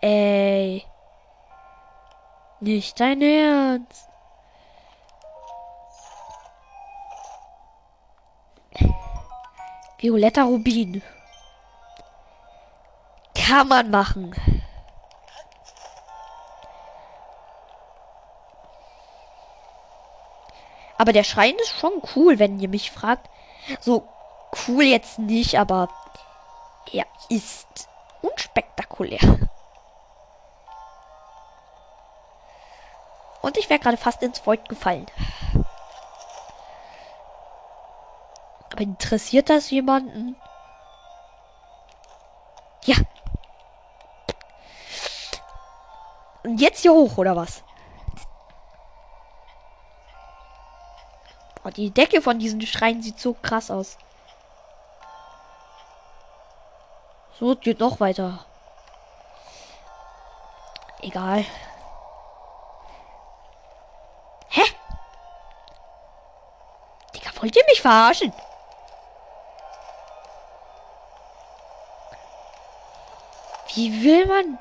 Ey. 0.00 0.84
Nicht 2.58 2.98
dein 2.98 3.22
Ernst. 3.22 4.08
Violetter 9.98 10.42
Rubin. 10.42 11.02
Kann 13.36 13.68
man 13.68 13.92
machen. 13.92 14.34
Aber 21.02 21.12
der 21.12 21.24
Schrein 21.24 21.56
ist 21.56 21.70
schon 21.70 22.00
cool, 22.14 22.38
wenn 22.38 22.60
ihr 22.60 22.68
mich 22.68 22.92
fragt. 22.92 23.28
So 23.80 24.06
cool 24.68 24.84
jetzt 24.84 25.18
nicht, 25.18 25.58
aber 25.58 25.88
er 26.92 27.06
ist 27.28 27.88
unspektakulär. 28.20 29.18
Und 33.40 33.58
ich 33.58 33.68
wäre 33.68 33.80
gerade 33.80 33.96
fast 33.96 34.22
ins 34.22 34.46
Void 34.46 34.68
gefallen. 34.68 35.06
Aber 38.70 38.82
interessiert 38.82 39.50
das 39.50 39.72
jemanden? 39.72 40.36
Ja. 42.84 42.94
Und 46.44 46.60
jetzt 46.60 46.82
hier 46.82 46.92
hoch, 46.92 47.18
oder 47.18 47.34
was? 47.34 47.64
Die 51.70 51.90
Decke 51.90 52.20
von 52.20 52.38
diesen 52.38 52.60
Schreien 52.62 53.02
sieht 53.02 53.20
so 53.20 53.34
krass 53.34 53.70
aus. 53.70 53.96
So, 57.38 57.54
geht 57.56 57.80
noch 57.80 58.00
weiter. 58.00 58.44
Egal. 61.00 61.44
Hä? 64.48 64.62
Digga, 67.14 67.30
wollt 67.40 67.56
ihr 67.56 67.64
mich 67.66 67.80
verarschen? 67.80 68.32
Wie 73.74 74.04
will 74.04 74.26
man 74.26 74.58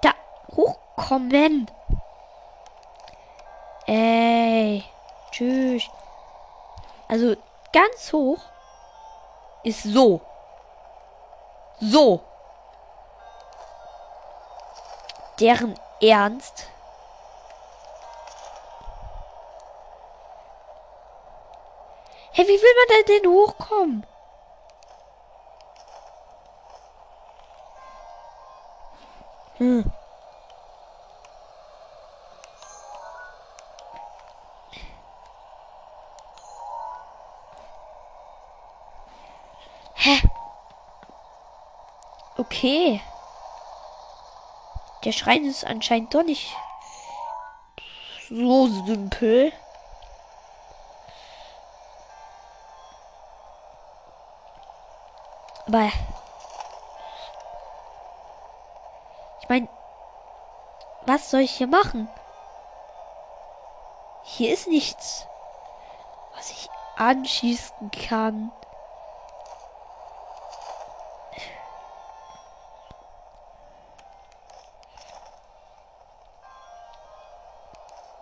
da 0.00 0.14
hochkommen? 0.56 1.70
Ey. 3.86 4.82
Tschüss. 5.34 5.90
Also 7.08 7.34
ganz 7.72 8.12
hoch 8.12 8.38
ist 9.64 9.82
so. 9.82 10.20
So. 11.80 12.20
Deren 15.40 15.74
Ernst. 16.00 16.68
Hey, 22.30 22.46
wie 22.46 22.62
will 22.62 22.74
man 22.88 23.04
denn 23.08 23.32
hochkommen? 23.32 24.06
Hm. 29.58 29.92
Der 45.04 45.12
Schrein 45.12 45.44
ist 45.44 45.66
anscheinend 45.66 46.14
doch 46.14 46.22
nicht 46.22 46.56
so 48.30 48.68
simpel. 48.86 49.52
Aber 55.66 55.90
ich 59.40 59.48
meine, 59.48 59.68
was 61.06 61.30
soll 61.30 61.40
ich 61.40 61.52
hier 61.52 61.66
machen? 61.66 62.08
Hier 64.22 64.54
ist 64.54 64.68
nichts, 64.68 65.26
was 66.34 66.50
ich 66.50 66.70
anschießen 66.96 67.90
kann. 67.90 68.50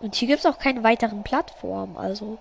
Und 0.03 0.15
hier 0.15 0.27
gibt 0.27 0.39
es 0.41 0.45
auch 0.45 0.59
keine 0.59 0.83
weiteren 0.83 1.23
Plattformen, 1.23 1.95
also. 1.97 2.37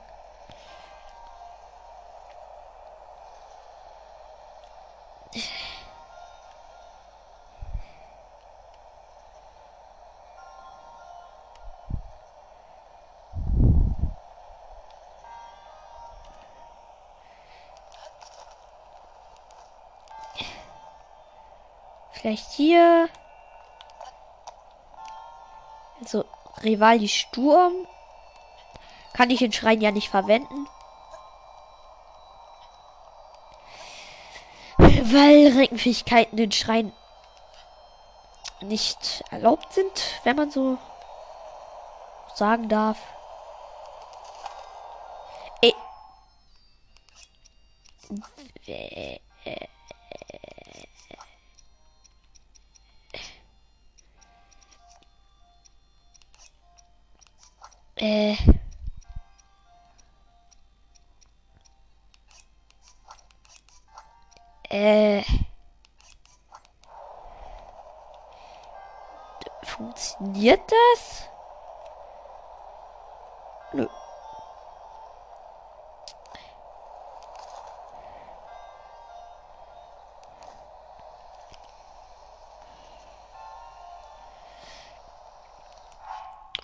Vielleicht 22.12 22.50
hier. 22.50 23.01
Rivali 26.62 27.08
Sturm. 27.08 27.72
Kann 29.12 29.30
ich 29.30 29.40
den 29.40 29.52
Schrein 29.52 29.80
ja 29.80 29.90
nicht 29.90 30.08
verwenden. 30.08 30.66
Weil 34.78 35.52
Reckenfähigkeiten 35.56 36.36
den 36.36 36.52
Schrein 36.52 36.92
nicht 38.60 39.24
erlaubt 39.30 39.72
sind, 39.72 40.20
wenn 40.24 40.36
man 40.36 40.50
so 40.50 40.78
sagen 42.34 42.68
darf. 42.68 42.98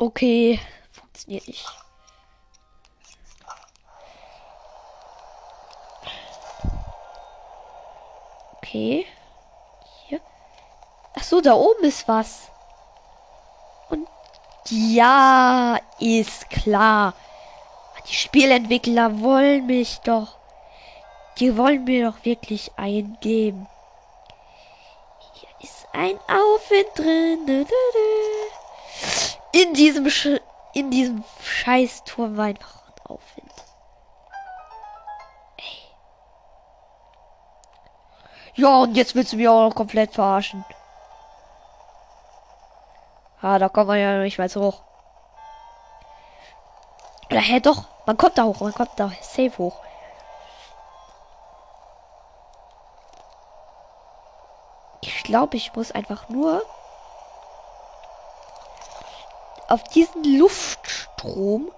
Okay 0.08 0.58
funktioniert 1.18 1.46
nicht. 1.46 1.66
Okay. 8.56 9.06
Hier. 10.06 10.20
Ach 11.14 11.22
so, 11.22 11.42
da 11.42 11.52
oben 11.52 11.84
ist 11.84 12.08
was. 12.08 12.50
Und 13.90 14.08
ja, 14.70 15.78
ist 15.98 16.48
klar. 16.48 17.12
Die 18.08 18.14
Spielentwickler 18.14 19.20
wollen 19.20 19.66
mich 19.66 19.98
doch. 20.04 20.38
Die 21.38 21.54
wollen 21.58 21.84
mir 21.84 22.10
doch 22.10 22.24
wirklich 22.24 22.72
eingeben. 22.76 23.68
Hier 25.34 25.48
ist 25.60 25.86
ein 25.92 26.18
Aufwind 26.28 26.88
drin. 26.96 27.66
In 29.52 29.74
diesem 29.74 30.08
Sch 30.10 30.40
in 30.74 30.90
diesem 30.90 31.24
scheiß 31.42 32.04
Turm 32.04 32.38
einfach 32.38 32.82
ein 32.86 33.06
Aufwind. 33.06 33.52
Ey. 35.56 35.64
Ja, 38.54 38.82
und 38.82 38.94
jetzt 38.94 39.14
willst 39.14 39.32
du 39.32 39.36
mich 39.36 39.48
auch 39.48 39.68
noch 39.68 39.74
komplett 39.74 40.14
verarschen. 40.14 40.64
Ah, 43.40 43.58
da 43.58 43.68
kommt 43.68 43.86
man 43.88 43.98
ja 43.98 44.18
nicht 44.18 44.38
mehr 44.38 44.48
so 44.48 44.62
hoch. 44.62 44.82
Oder 47.30 47.40
hä, 47.40 47.60
doch. 47.60 47.84
Man 48.06 48.16
kommt 48.16 48.36
da 48.36 48.44
hoch. 48.44 48.60
Man 48.60 48.74
kommt 48.74 48.90
da 48.96 49.10
safe 49.20 49.56
hoch. 49.58 49.80
Ich 55.02 55.22
glaube, 55.22 55.56
ich 55.56 55.74
muss 55.74 55.92
einfach 55.92 56.28
nur 56.28 56.62
auf 59.68 59.84
diesen 59.84 60.24
Luftstrom 60.38 61.70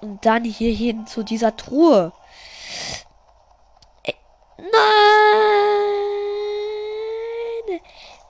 und 0.00 0.24
dann 0.24 0.44
hier 0.44 0.72
hin 0.74 1.06
zu 1.06 1.22
dieser 1.22 1.56
Truhe. 1.56 2.12
Äh, 4.04 4.12
nein! 4.58 4.70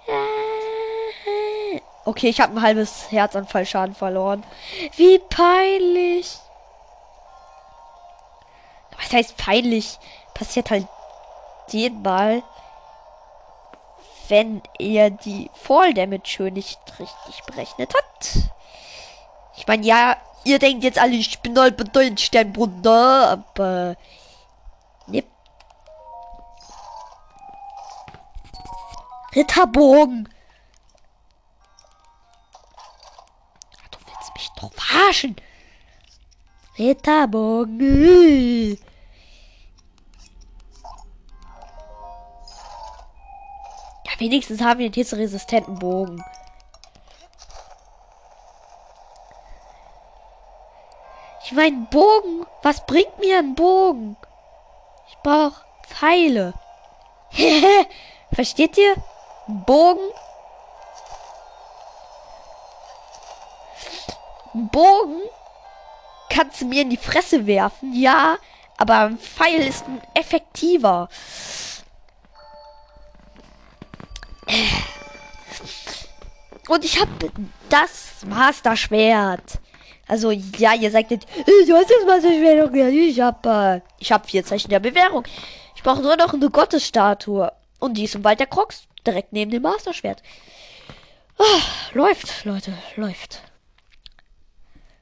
Äh, 0.07 1.81
okay, 2.05 2.29
ich 2.29 2.41
habe 2.41 2.55
ein 2.55 2.63
halbes 2.63 3.11
Herzanfallschaden 3.11 3.95
verloren. 3.95 4.45
Wie 4.97 5.19
peinlich. 5.19 6.39
Was 8.99 9.13
heißt 9.13 9.37
peinlich? 9.37 9.99
Passiert 10.35 10.71
halt 10.71 10.87
jeden 11.69 12.03
Mal 12.03 12.43
wenn 14.33 14.63
er 14.79 15.11
die 15.11 15.51
Fall 15.53 15.93
Damage 15.93 16.23
schön 16.25 16.55
nicht 16.55 16.81
richtig 16.99 17.43
berechnet 17.45 17.93
hat. 17.95 18.49
Ich 19.59 19.67
meine, 19.67 19.85
ja, 19.85 20.17
ihr 20.45 20.59
denkt 20.59 20.85
jetzt 20.85 20.99
alle, 20.99 21.13
ich 21.13 21.41
bin 21.41 21.59
halt 21.59 21.77
bedeutend 21.77 22.19
Sternbruder, 22.19 23.29
aber. 23.29 23.95
Ne. 25.07 25.23
Ritterbogen. 29.37 30.31
Du 33.91 33.99
willst 34.07 34.35
mich 34.35 34.49
doch 34.59 34.73
verarschen. 34.73 35.37
Ritterbogen. 36.79 38.79
Wenigstens 44.19 44.61
haben 44.61 44.79
wir 44.79 44.87
einen 44.87 44.95
hitzeresistenten 44.95 45.79
Bogen. 45.79 46.23
Ich 51.45 51.53
meine, 51.53 51.87
Bogen. 51.91 52.47
Was 52.63 52.87
bringt 52.87 53.19
mir 53.19 53.39
ein 53.39 53.55
Bogen? 53.55 54.17
Ich 55.09 55.17
brauche 55.23 55.65
Pfeile. 55.89 56.55
Versteht 58.33 58.79
ihr? 58.79 58.95
Bogen. 59.47 60.09
Bogen 64.55 65.21
kannst 66.29 66.61
du 66.61 66.67
mir 66.67 66.83
in 66.83 66.91
die 66.91 66.97
Fresse 66.97 67.47
werfen, 67.47 67.93
ja, 67.95 68.37
aber 68.79 69.01
ein 69.01 69.19
Pfeil 69.19 69.67
ist 69.67 69.85
effektiver. 70.15 71.09
Und 76.69 76.85
ich 76.85 77.01
habe 77.01 77.11
das 77.69 78.25
Master-Schwert. 78.27 79.59
Also, 80.07 80.31
ja, 80.31 80.75
ihr 80.75 80.91
sagt 80.91 81.11
jetzt, 81.11 81.27
du 81.67 81.75
hast 81.75 81.91
das 81.91 82.07
Master-Schwert 82.07 82.67
doch 82.67 82.73
gern. 82.73 82.93
Ich 82.93 83.21
hab, 83.21 83.45
äh, 83.47 83.81
ich 83.99 84.13
hab 84.13 84.29
vier 84.29 84.45
Zeichen 84.45 84.71
der 84.71 84.81
Bewährung. 84.81 85.25
Ich 85.75 85.83
brauche 85.83 86.03
nur 86.03 86.17
noch 86.17 86.33
eine 86.35 86.51
Gottesstatue. 86.51 87.53
Und 87.79 87.95
die 87.97 88.05
ist 88.05 88.15
im 88.15 88.25
Wald 88.25 88.41
der 88.41 88.47
Crocs, 88.47 88.87
direkt 89.07 89.33
neben 89.33 89.51
dem 89.51 89.63
Master-Schwert. 89.63 90.23
Oh, 91.39 91.61
läuft, 91.95 92.45
Leute, 92.45 92.73
läuft. 92.97 93.43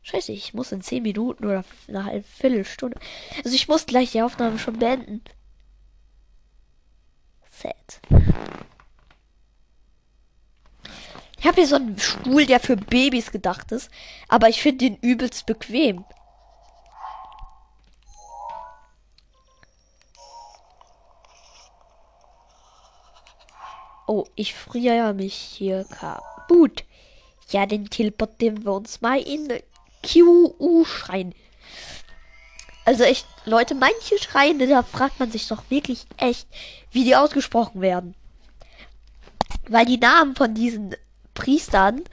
Scheiße, 0.03 0.33
ich 0.33 0.55
muss 0.55 0.73
in 0.73 0.81
10 0.81 1.03
Minuten 1.03 1.45
oder 1.45 1.65
eine 1.87 2.05
halbe 2.05 2.27
Viertelstunde. 2.27 2.99
Also 3.45 3.55
ich 3.55 3.69
muss 3.69 3.87
gleich 3.87 4.13
die 4.13 4.23
Aufnahme 4.23 4.59
schon 4.59 4.79
beenden. 4.79 5.23
Sad. 7.51 8.01
Ich 11.41 11.47
habe 11.47 11.57
hier 11.57 11.66
so 11.66 11.76
einen 11.76 11.99
Stuhl, 11.99 12.45
der 12.45 12.61
für 12.61 12.76
Babys 12.76 13.32
gedacht 13.32 13.72
ist, 13.72 13.91
aber 14.28 14.51
ich 14.51 14.61
finde 14.61 14.91
den 14.91 14.97
übelst 14.97 15.47
bequem. 15.47 16.05
Oh, 24.07 24.26
ich 24.34 24.55
friere 24.55 25.14
mich 25.14 25.34
hier 25.34 25.84
kaputt. 25.84 26.84
Ja, 27.49 27.64
den 27.64 27.88
teleportieren 27.88 28.64
wir 28.64 28.72
uns 28.72 29.01
mal 29.01 29.18
in 29.18 29.49
QU-Schrein. 30.03 31.34
Also 32.84 33.05
echt, 33.05 33.26
Leute, 33.47 33.74
manche 33.74 34.18
Schreine, 34.18 34.66
da 34.66 34.82
fragt 34.82 35.18
man 35.18 35.30
sich 35.30 35.49
doch 35.49 35.62
wirklich 35.70 36.05
echt, 36.18 36.47
wie 36.91 37.05
die 37.05 37.16
ausgesprochen 37.16 37.80
werden. 37.80 38.14
Weil 39.68 39.86
die 39.86 39.99
Namen 39.99 40.36
von 40.36 40.55
diesen 40.55 40.97
Priestern, 41.35 42.05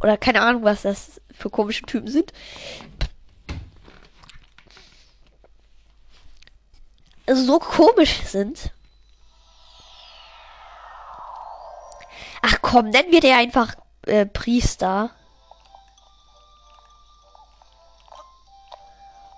oder 0.00 0.16
keine 0.16 0.42
Ahnung, 0.42 0.64
was 0.64 0.82
das 0.82 1.20
für 1.32 1.50
komische 1.50 1.82
Typen 1.82 2.08
sind, 2.08 2.32
so 7.26 7.58
komisch 7.58 8.20
sind. 8.26 8.72
Ach 12.42 12.56
komm, 12.60 12.90
nennen 12.90 13.10
wir 13.10 13.20
den 13.20 13.34
einfach 13.34 13.74
äh, 14.06 14.26
Priester. 14.26 15.10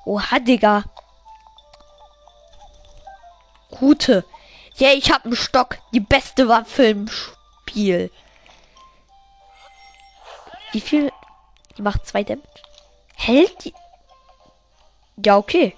Oha, 0.04 0.38
Digga. 0.38 0.84
Gute. 3.70 4.24
Ja, 4.76 4.92
ich 4.92 5.10
hab 5.10 5.24
einen 5.24 5.36
Stock. 5.36 5.78
Die 5.92 6.00
beste 6.00 6.48
Waffe 6.48 6.84
im 6.84 7.08
Spiel. 7.08 8.10
Wie 10.72 10.80
viel? 10.80 11.12
Die 11.76 11.82
macht 11.82 12.06
zwei 12.06 12.24
Damage. 12.24 12.48
Hält 13.14 13.64
die? 13.64 13.74
Ja, 15.24 15.36
okay. 15.36 15.76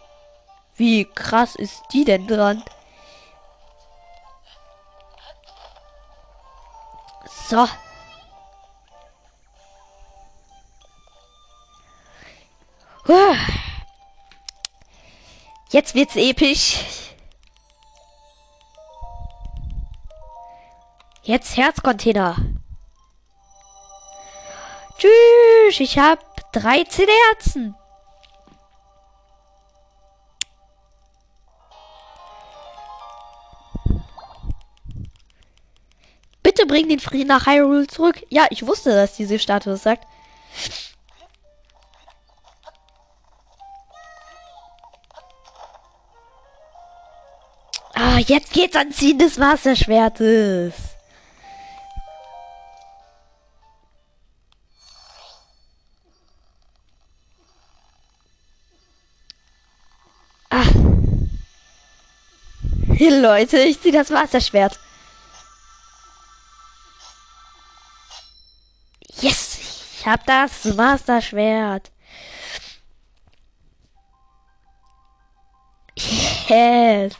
Wie 0.77 1.05
krass 1.05 1.55
ist 1.55 1.83
die 1.93 2.05
denn 2.05 2.27
dran? 2.27 2.63
So. 7.49 7.67
Jetzt 15.71 15.95
wird's 15.95 16.17
episch. 16.17 16.85
Jetzt 21.23 21.57
Herzcontainer. 21.57 22.37
Tschüss, 24.99 25.79
ich 25.79 25.97
hab 25.97 26.53
13 26.53 27.07
Herzen. 27.31 27.77
Bitte 36.43 36.67
bring 36.67 36.89
den 36.89 36.99
Frieden 36.99 37.29
nach 37.29 37.47
Hyrule 37.47 37.87
zurück. 37.87 38.25
Ja, 38.29 38.47
ich 38.51 38.67
wusste, 38.67 38.91
dass 38.91 39.15
diese 39.15 39.39
Statue 39.39 39.77
sagt. 39.77 40.05
Ah, 47.95 48.19
jetzt 48.19 48.53
geht's 48.53 48.75
ans 48.75 48.97
Ziehen 48.97 49.19
des 49.19 49.39
Wasserschwertes. 49.39 50.88
Leute, 62.99 63.59
ich 63.59 63.81
ziehe 63.81 63.93
das 63.93 64.11
Wasserschwert. 64.11 64.79
Yes, 69.21 69.59
ich 69.99 70.07
hab 70.07 70.25
das 70.27 70.65
Master-Schwert. 70.65 71.91
Yes. 76.49 77.15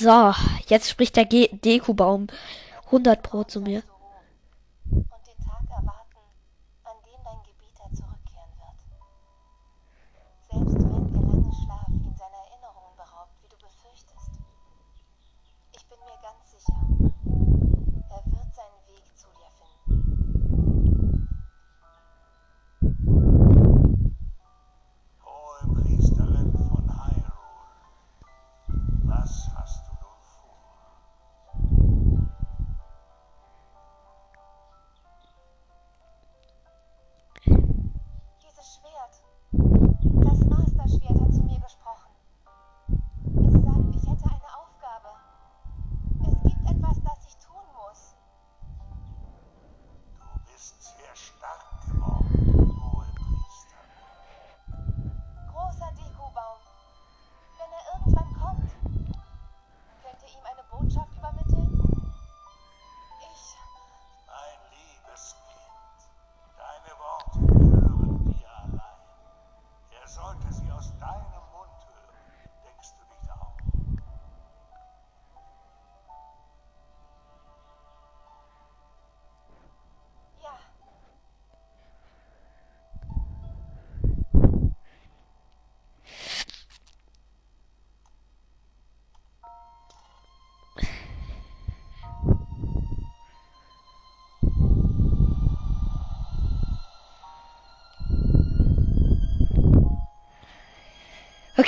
So, 0.00 0.32
jetzt 0.68 0.88
spricht 0.88 1.16
der 1.16 1.26
Deku-Baum 1.26 2.28
100 2.86 3.22
Pro 3.22 3.44
zu 3.44 3.60
mir. 3.60 3.82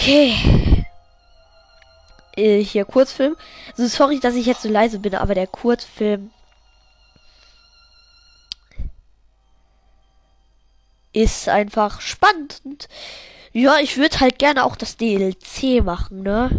Okay. 0.03 0.85
Äh, 2.37 2.59
hier 2.59 2.85
Kurzfilm. 2.85 3.37
Also 3.71 3.87
sorry, 3.87 4.19
dass 4.19 4.35
ich 4.35 4.47
jetzt 4.47 4.63
so 4.63 4.69
leise 4.69 4.99
bin, 4.99 5.15
aber 5.15 5.37
der 5.37 5.47
Kurzfilm 5.47 6.33
ist 11.13 11.49
einfach 11.49 12.01
spannend. 12.01 12.61
Und 12.65 12.89
ja, 13.53 13.79
ich 13.79 13.97
würde 13.97 14.19
halt 14.19 14.41
gerne 14.41 14.65
auch 14.65 14.75
das 14.75 14.97
DLC 14.97 15.85
machen, 15.85 16.25
ne? 16.25 16.51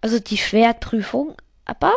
Also 0.00 0.18
die 0.18 0.36
Schwertprüfung, 0.36 1.36
aber 1.64 1.94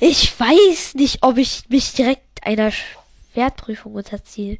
ich 0.00 0.40
weiß 0.40 0.94
nicht, 0.96 1.22
ob 1.22 1.38
ich 1.38 1.68
mich 1.68 1.92
direkt 1.92 2.44
einer 2.44 2.72
Schwertprüfung 3.34 3.94
unterziehe. 3.94 4.58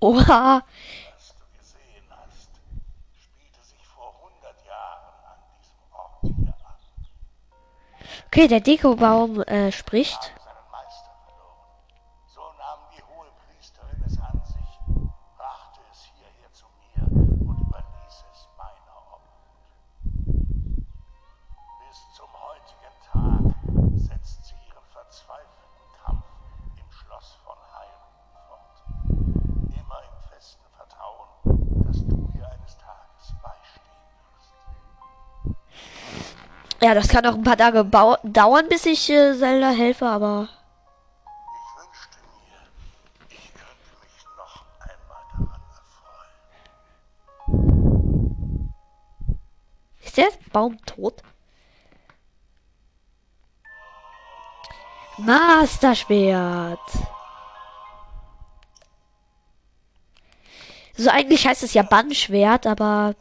Oha, 0.00 0.62
Okay, 8.26 8.48
der 8.48 8.60
Dekobaum 8.60 9.42
äh, 9.42 9.70
spricht. 9.72 10.32
Ja, 36.82 36.94
das 36.94 37.08
kann 37.08 37.24
auch 37.26 37.34
ein 37.34 37.44
paar 37.44 37.56
Tage 37.56 37.84
dauern, 37.84 38.68
bis 38.68 38.86
ich 38.86 39.08
äh, 39.08 39.38
Zelda 39.38 39.70
helfe, 39.70 40.04
aber. 40.04 40.48
Ist 50.04 50.16
der 50.16 50.30
Baum 50.52 50.76
tot? 50.84 51.22
Masterschwert. 55.18 56.80
So 60.96 61.10
eigentlich 61.10 61.46
heißt 61.46 61.62
es 61.62 61.74
ja 61.74 61.82
Bannschwert, 61.84 62.66
aber 62.66 63.14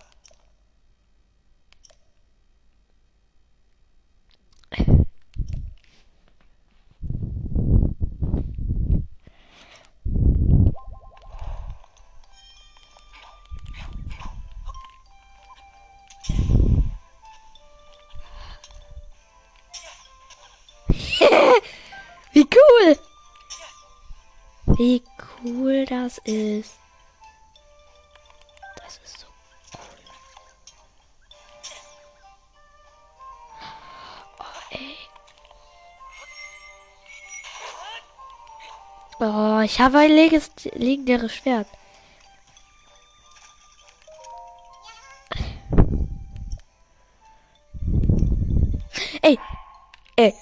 das 26.11 26.17
ist. 26.25 26.73
Das 28.75 28.99
ist 29.03 29.19
so 29.19 29.27
cool. 29.77 30.03
Oh, 34.39 34.43
ey. 34.71 34.97
Oh, 39.19 39.61
ich 39.61 39.79
habe 39.79 39.99
ein 39.99 40.11
legendäres 40.11 41.33
Schwert. 41.33 41.67
Ey, 49.23 49.39
ey, 50.15 50.33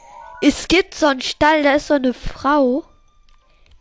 es 0.41 0.67
gibt 0.67 0.95
so 0.95 1.07
einen 1.07 1.21
Stall, 1.21 1.63
da 1.63 1.73
ist 1.73 1.87
so 1.87 1.95
eine 1.95 2.13
Frau, 2.13 2.85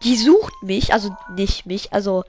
die 0.03 0.17
sucht 0.17 0.55
mich, 0.63 0.93
also 0.93 1.17
nicht 1.35 1.67
mich, 1.67 1.93
also 1.93 2.25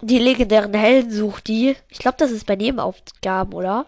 die 0.00 0.18
legendären 0.18 0.74
Helden 0.74 1.10
sucht 1.10 1.48
die. 1.48 1.76
Ich 1.88 1.98
glaube, 1.98 2.16
das 2.18 2.30
ist 2.30 2.46
bei 2.46 2.56
Nebenaufgaben, 2.56 3.52
oder? 3.52 3.86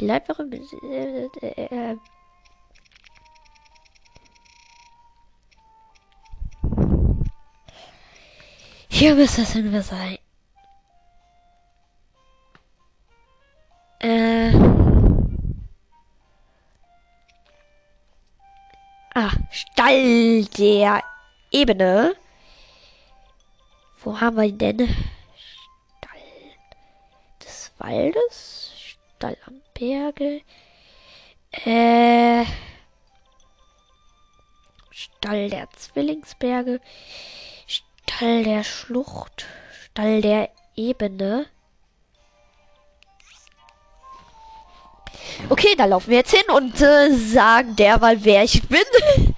Die 0.00 0.06
Leiterin. 0.06 0.52
Äh, 0.82 1.26
äh, 1.42 1.96
hier 8.88 9.14
müsste 9.14 9.42
es 9.42 9.54
irgendwas 9.54 9.88
sein. 9.88 10.18
Äh. 14.00 14.31
Stall 19.52 20.46
der 20.46 21.04
Ebene. 21.50 22.16
Wo 24.02 24.18
haben 24.18 24.36
wir 24.36 24.44
ihn 24.44 24.56
denn? 24.56 24.88
Stall 25.98 26.20
des 27.44 27.70
Waldes. 27.76 28.72
Stall 28.78 29.36
am 29.44 29.60
Berge. 29.74 30.40
Äh. 31.50 32.46
Stall 34.90 35.50
der 35.50 35.68
Zwillingsberge. 35.72 36.80
Stall 37.66 38.44
der 38.44 38.64
Schlucht. 38.64 39.44
Stall 39.84 40.22
der 40.22 40.48
Ebene. 40.76 41.46
Okay, 45.48 45.74
da 45.76 45.84
laufen 45.84 46.10
wir 46.10 46.18
jetzt 46.18 46.34
hin 46.34 46.54
und 46.54 46.80
äh, 46.80 47.12
sagen 47.12 47.76
derweil, 47.76 48.18
wer 48.24 48.44
ich 48.44 48.62
bin. 48.68 48.80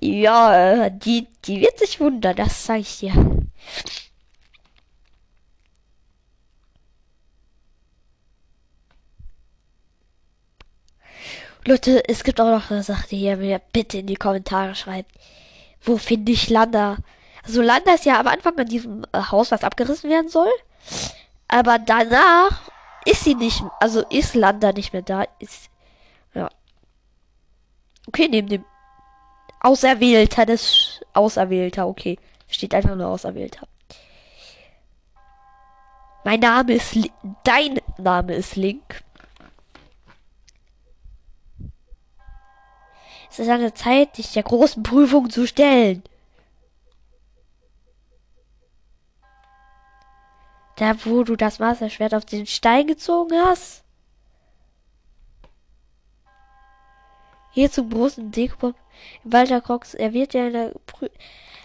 ja, 0.00 0.90
die, 0.90 1.26
die 1.44 1.60
wird 1.60 1.78
sich 1.78 2.00
wundern, 2.00 2.36
das 2.36 2.66
sage 2.66 2.80
ich 2.80 2.98
dir. 2.98 3.14
Leute, 11.64 12.02
es 12.08 12.24
gibt 12.24 12.40
auch 12.40 12.50
noch 12.50 12.72
eine 12.72 12.82
Sache, 12.82 13.06
die 13.10 13.20
ihr 13.20 13.36
mir 13.36 13.60
bitte 13.72 13.98
in 13.98 14.08
die 14.08 14.16
Kommentare 14.16 14.74
schreibt. 14.74 15.12
Wo 15.80 15.96
finde 15.96 16.32
ich 16.32 16.50
Landa? 16.50 16.96
Also 17.44 17.62
Landa 17.62 17.94
ist 17.94 18.04
ja 18.04 18.18
am 18.18 18.26
Anfang 18.26 18.58
an 18.58 18.66
diesem 18.66 19.04
äh, 19.12 19.18
Haus, 19.30 19.52
was 19.52 19.62
abgerissen 19.62 20.10
werden 20.10 20.28
soll. 20.28 20.50
Aber 21.46 21.78
danach 21.78 22.71
ist 23.04 23.24
sie 23.24 23.34
nicht, 23.34 23.62
also 23.80 24.02
ist 24.08 24.34
Landa 24.34 24.72
nicht 24.72 24.92
mehr 24.92 25.02
da, 25.02 25.24
ist, 25.38 25.70
ja. 26.34 26.48
Okay, 28.06 28.28
neben 28.28 28.48
dem 28.48 28.64
Auserwählter 29.60 30.44
des 30.46 31.00
Auserwählter, 31.12 31.86
okay. 31.86 32.18
Steht 32.48 32.74
einfach 32.74 32.94
nur 32.94 33.08
Auserwählter. 33.08 33.66
Mein 36.24 36.40
Name 36.40 36.74
ist, 36.74 36.94
Li 36.94 37.10
dein 37.44 37.80
Name 37.98 38.34
ist 38.34 38.56
Link. 38.56 39.02
Es 43.30 43.38
ist 43.38 43.48
eine 43.48 43.72
Zeit, 43.72 44.18
dich 44.18 44.32
der 44.32 44.42
großen 44.42 44.82
Prüfung 44.82 45.30
zu 45.30 45.46
stellen. 45.46 46.02
Da, 50.76 50.94
wo 51.04 51.22
du 51.22 51.36
das 51.36 51.58
Masterschwert 51.58 52.14
auf 52.14 52.24
den 52.24 52.46
Stein 52.46 52.86
gezogen 52.86 53.36
hast? 53.44 53.82
Hier 57.52 57.70
zum 57.70 57.90
großen 57.90 58.30
Dekopop. 58.30 58.74
Walter 59.24 59.60
Cox, 59.60 59.94
er 59.94 60.12
wird 60.12 60.34
ja 60.34 60.46
in 60.46 60.52
der 60.52 60.72
Prü 60.86 61.08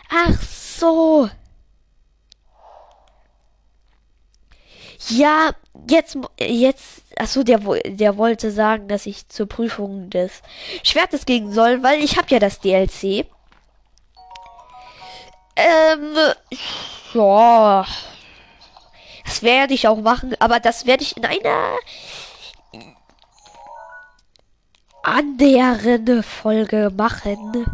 Ach 0.10 0.41
so. 0.41 1.30
Ja, 5.10 5.51
jetzt, 5.88 6.18
jetzt, 6.39 7.03
ach 7.18 7.28
so, 7.28 7.43
der, 7.43 7.60
der 7.60 8.18
wollte 8.18 8.51
sagen, 8.51 8.88
dass 8.88 9.05
ich 9.05 9.30
zur 9.30 9.47
Prüfung 9.47 10.10
des 10.10 10.41
Schwertes 10.84 11.26
gehen 11.26 11.51
soll, 11.51 11.84
weil 11.84 12.03
ich 12.03 12.18
habe 12.18 12.28
ja 12.30 12.39
das 12.39 12.60
DLC. 12.60 13.26
Ähm, 15.55 16.16
ja, 17.14 17.86
das 19.28 19.44
werde 19.44 19.74
ich 19.74 19.88
auch 19.90 19.98
machen, 19.98 20.36
aber 20.40 20.62
das 20.62 20.86
werde 20.86 21.04
ich 21.04 21.18
in 21.18 21.26
einer 21.26 21.76
andere 25.04 26.24
Folge 26.24 26.90
machen. 26.96 27.66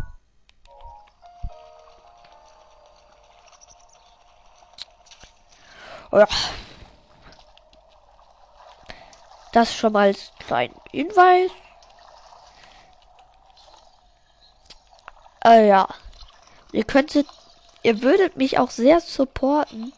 Ja. 6.12 6.28
Das 9.52 9.76
schon 9.76 9.94
mal 9.94 10.08
als 10.08 10.32
kleinen 10.40 10.76
Hinweis. 10.92 11.52
Äh, 15.46 15.68
ja. 15.68 15.88
Ihr 16.72 16.84
könntet, 16.84 17.28
ihr 17.84 18.02
würdet 18.02 18.38
mich 18.38 18.58
auch 18.58 18.72
sehr 18.72 19.00
supporten. 19.00 19.94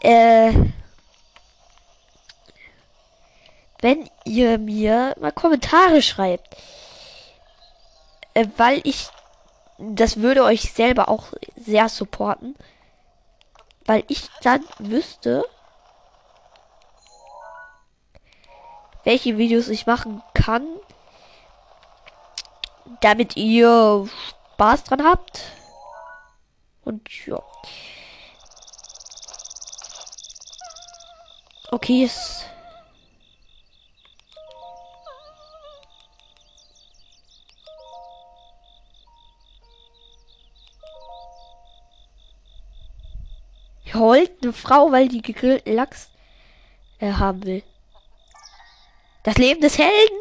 Äh, 0.00 0.52
wenn 3.80 4.08
ihr 4.24 4.58
mir 4.58 5.14
mal 5.20 5.32
Kommentare 5.32 6.02
schreibt. 6.02 6.56
Äh, 8.34 8.46
weil 8.56 8.80
ich, 8.84 9.08
das 9.78 10.18
würde 10.18 10.44
euch 10.44 10.72
selber 10.72 11.08
auch 11.08 11.32
sehr 11.56 11.88
supporten. 11.88 12.54
Weil 13.84 14.04
ich 14.08 14.28
dann 14.42 14.64
wüsste, 14.78 15.44
welche 19.04 19.38
Videos 19.38 19.68
ich 19.68 19.86
machen 19.86 20.22
kann, 20.34 20.66
damit 23.00 23.36
ihr 23.36 24.08
Spaß 24.54 24.84
dran 24.84 25.04
habt. 25.04 25.52
Und 26.84 27.08
ja. 27.26 27.40
Okay, 31.70 32.04
ist 32.04 32.46
heult 43.96 44.30
eine 44.42 44.52
Frau, 44.52 44.92
weil 44.92 45.08
die 45.08 45.22
gegrillten 45.22 45.74
Lachs 45.74 46.10
äh, 46.98 47.12
haben 47.12 47.44
will. 47.44 47.62
Das 49.22 49.36
Leben 49.36 49.60
des 49.60 49.78
Helden. 49.78 50.18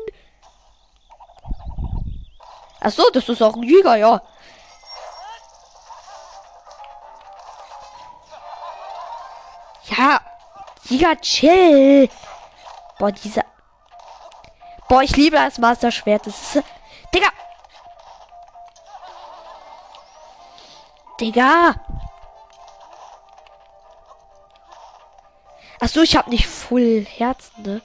Ach 2.79 2.91
so, 2.91 3.03
das 3.13 3.29
ist 3.29 3.41
auch 3.41 3.55
ein 3.55 3.63
Jäger. 3.63 3.95
Ja, 3.95 4.21
Jäger, 10.89 11.19
chill. 11.21 12.09
Boah, 12.99 13.11
dieser. 13.11 13.43
Boah, 14.87 15.01
ich 15.01 15.15
liebe 15.15 15.35
das 15.35 15.57
Master 15.57 15.91
Schwert. 15.91 16.27
Das 16.27 16.55
ist. 16.55 16.63
Digga! 17.13 17.29
Digga! 21.19 21.75
Ach 25.79 25.89
so, 25.89 26.01
ich 26.01 26.15
habe 26.15 26.29
nicht 26.29 26.47
Full 26.47 27.05
Herzen, 27.05 27.63
ne? 27.63 27.81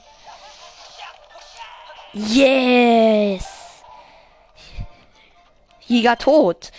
Yes! 2.12 3.46
Jäger 5.86 6.16
tot. 6.18 6.70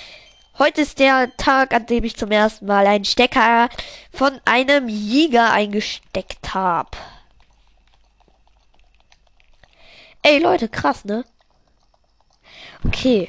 Heute 0.62 0.82
ist 0.82 1.00
der 1.00 1.36
Tag, 1.38 1.74
an 1.74 1.88
dem 1.88 2.04
ich 2.04 2.16
zum 2.16 2.30
ersten 2.30 2.68
Mal 2.68 2.86
einen 2.86 3.04
Stecker 3.04 3.68
von 4.14 4.40
einem 4.46 4.88
Jäger 4.90 5.52
eingesteckt 5.52 6.54
habe. 6.54 6.92
Ey 10.22 10.38
Leute, 10.38 10.70
krass, 10.70 11.04
ne? 11.04 11.26
Okay. 12.86 13.28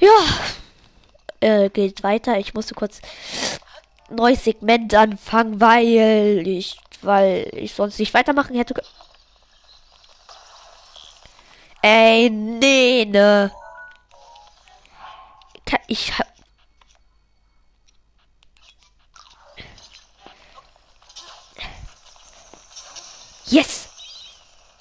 Ja. 0.00 0.08
Äh, 1.40 1.68
geht 1.68 2.02
weiter. 2.02 2.38
Ich 2.38 2.54
musste 2.54 2.74
kurz 2.74 3.02
neues 4.08 4.44
Segment 4.44 4.94
anfangen, 4.94 5.60
weil 5.60 6.48
ich, 6.48 6.78
weil 7.02 7.50
ich 7.52 7.74
sonst 7.74 7.98
nicht 7.98 8.14
weitermachen 8.14 8.56
hätte. 8.56 8.82
Ey, 11.82 12.30
nee, 12.30 13.04
ne. 13.04 13.52
Ich 15.86 16.18
hab. 16.18 16.26
Yes! 23.46 23.88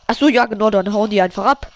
Achso, 0.08 0.28
ja, 0.28 0.46
genau, 0.46 0.70
dann 0.70 0.94
hauen 0.94 1.10
die 1.10 1.22
einfach 1.22 1.46
ab. 1.46 1.72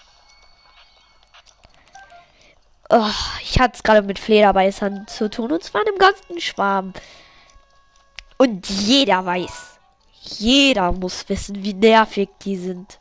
Oh, 2.88 3.10
ich 3.42 3.58
hatte 3.58 3.74
es 3.74 3.82
gerade 3.82 4.02
mit 4.02 4.18
Flederbeißern 4.18 5.06
zu 5.08 5.28
tun 5.28 5.52
und 5.52 5.62
zwar 5.62 5.82
einem 5.82 5.98
ganzen 5.98 6.40
Schwarm. 6.40 6.92
Und 8.38 8.68
jeder 8.68 9.24
weiß, 9.24 9.78
jeder 10.20 10.92
muss 10.92 11.28
wissen, 11.28 11.62
wie 11.62 11.74
nervig 11.74 12.28
die 12.42 12.56
sind. 12.56 12.98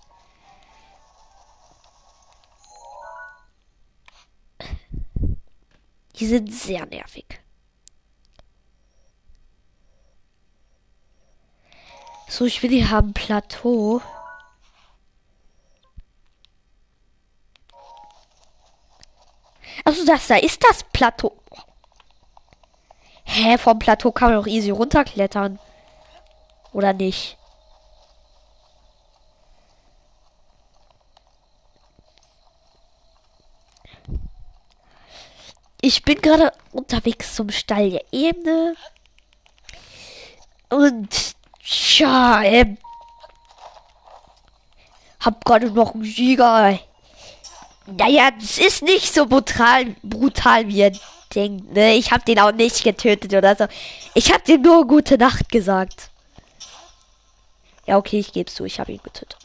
Die 6.20 6.26
sind 6.26 6.54
sehr 6.54 6.86
nervig. 6.86 7.26
So, 12.28 12.46
ich 12.46 12.62
will 12.64 12.70
die 12.70 12.88
haben 12.88 13.14
Plateau. 13.14 14.02
Also 19.84 20.06
das 20.06 20.28
da 20.28 20.38
ist 20.38 20.64
das 20.64 20.84
Plateau. 20.84 21.38
Hä, 23.26 23.58
vom 23.58 23.78
Plateau 23.80 24.12
kann 24.12 24.32
man 24.32 24.40
doch 24.40 24.48
easy 24.48 24.72
runterklettern. 24.72 25.60
Oder 26.72 26.94
nicht? 26.94 27.38
Ich 35.88 36.02
bin 36.02 36.20
gerade 36.20 36.52
unterwegs 36.72 37.36
zum 37.36 37.52
Stall 37.52 37.92
der 37.92 38.06
Ebene. 38.12 38.76
Und 40.68 41.36
tja, 41.64 42.42
ähm, 42.42 42.80
hab 45.20 45.46
gerade 45.46 45.70
noch 45.70 45.94
einen 45.94 46.04
Sieger. 46.04 46.80
Naja, 47.86 48.32
das 48.32 48.58
ist 48.58 48.82
nicht 48.82 49.14
so 49.14 49.28
brutal, 49.28 49.96
brutal 50.02 50.68
wie 50.70 50.78
ihr 50.78 50.92
denkt, 51.36 51.72
ne? 51.74 51.94
Ich 51.94 52.12
hab 52.12 52.26
den 52.26 52.40
auch 52.40 52.52
nicht 52.52 52.84
getötet 52.84 53.36
oder 53.36 53.56
so. 53.56 53.68
Ich 54.16 54.34
hab 54.34 54.44
dem 54.44 54.64
nur 54.64 54.88
gute 54.88 55.20
Nacht 55.20 55.50
gesagt. 55.50 56.10
Ja, 57.86 57.98
okay, 57.98 58.18
ich 58.18 58.34
geb's 58.34 58.56
zu, 58.56 58.66
ich 58.66 58.80
hab 58.80 58.90
ihn 58.90 59.04
getötet. 59.04 59.45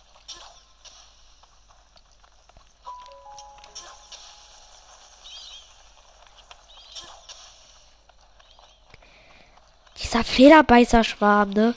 Dieser 10.11 10.25
Flederbeißer-Schwarm, 10.25 11.51
ne? 11.51 11.73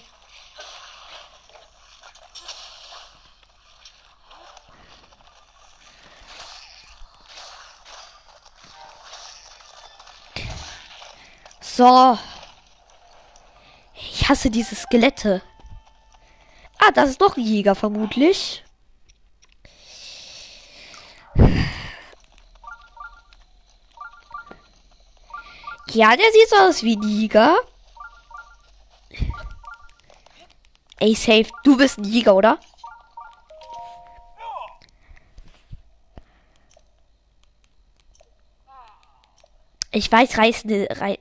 So. 11.62 12.18
Ich 13.94 14.28
hasse 14.28 14.50
diese 14.50 14.74
Skelette. 14.74 15.44
Ah, 16.80 16.90
das 16.92 17.12
ist 17.12 17.22
doch 17.22 17.38
ein 17.38 17.44
Jäger 17.44 17.76
vermutlich. 17.76 18.64
Ja, 25.92 26.16
der 26.16 26.32
sieht 26.32 26.50
so 26.50 26.56
aus 26.56 26.82
wie 26.82 26.96
ein 26.96 27.08
Jäger. 27.08 27.56
Ey, 31.00 31.16
safe, 31.16 31.48
du 31.64 31.78
bist 31.78 31.98
ein 31.98 32.04
Jäger, 32.06 32.36
oder? 32.36 32.60
Ich 39.94 40.12
weiß, 40.12 40.38
reißende. 40.39 40.88
Rei 40.89 41.20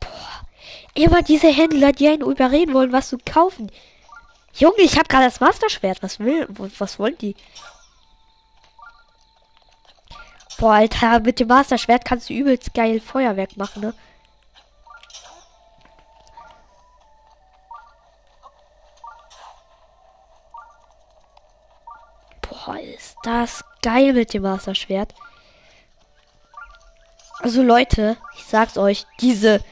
Boah. 0.00 0.46
Immer 0.94 1.22
diese 1.22 1.48
Händler, 1.48 1.92
die 1.92 2.08
einen 2.08 2.22
überreden 2.22 2.74
wollen, 2.74 2.92
was 2.92 3.08
zu 3.08 3.18
kaufen. 3.18 3.72
Junge, 4.52 4.80
ich 4.82 4.98
habe 4.98 5.08
gerade 5.08 5.24
das 5.24 5.40
Masterschwert. 5.40 6.02
Was 6.02 6.18
will, 6.20 6.46
was 6.78 6.98
wollen 6.98 7.16
die? 7.18 7.34
Boah, 10.58 10.74
Alter, 10.74 11.20
mit 11.20 11.40
dem 11.40 11.48
Masterschwert 11.48 12.04
kannst 12.04 12.28
du 12.28 12.34
übelst 12.34 12.74
geil 12.74 13.00
Feuerwerk 13.00 13.56
machen, 13.56 13.80
ne? 13.80 13.94
Das 23.22 23.64
geil 23.82 24.12
mit 24.12 24.32
dem 24.34 24.42
Master-Schwert. 24.42 25.14
Also 27.40 27.62
Leute, 27.62 28.16
ich 28.36 28.44
sag's 28.44 28.76
euch, 28.76 29.06
diese 29.20 29.62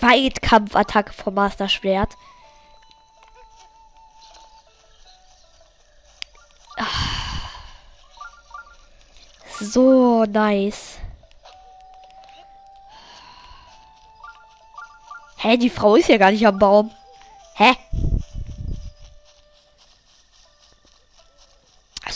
Weitkampfattacke 0.00 1.12
vom 1.12 1.34
Master-Schwert. 1.34 2.14
Ah. 6.76 6.84
So 9.60 10.24
nice. 10.24 10.98
Hä, 15.36 15.56
die 15.56 15.70
Frau 15.70 15.96
ist 15.96 16.08
ja 16.08 16.18
gar 16.18 16.30
nicht 16.30 16.46
am 16.46 16.58
Baum. 16.58 16.90
Hä? 17.54 17.74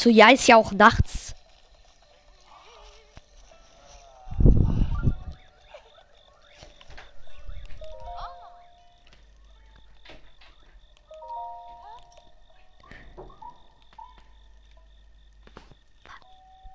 Achso, 0.04 0.10
ja, 0.10 0.28
ist 0.28 0.46
ja 0.48 0.56
auch 0.56 0.70
nachts. 0.72 1.34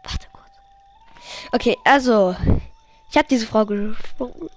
Warte 0.03 0.27
kurz. 0.33 0.49
Okay, 1.51 1.77
also. 1.85 2.35
Ich 3.11 3.17
habe 3.17 3.27
diese 3.27 3.45
Frau 3.45 3.63
gesprungen. 3.67 4.49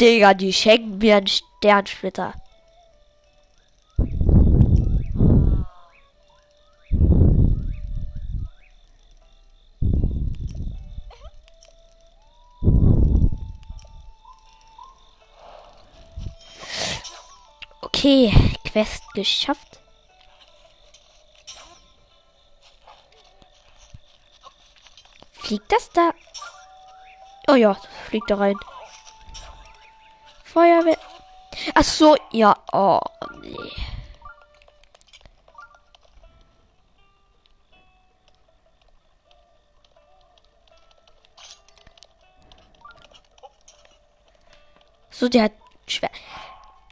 Digga, 0.00 0.32
die 0.32 0.52
schenken 0.54 0.96
mir 0.96 1.16
einen 1.16 1.26
Sternsplitter. 1.26 2.32
Quest 18.74 19.04
geschafft. 19.14 19.78
Fliegt 25.30 25.70
das 25.70 25.90
da? 25.90 26.10
Oh 27.46 27.54
ja, 27.54 27.74
fliegt 28.08 28.28
da 28.28 28.34
rein. 28.34 28.58
Feuerwehr. 30.42 30.98
Ach 31.76 31.84
so, 31.84 32.16
ja. 32.32 32.56
Oh, 32.72 32.98
nee. 33.42 33.56
So, 45.10 45.28
der 45.28 45.44
hat 45.44 45.52
schwer. 45.86 46.10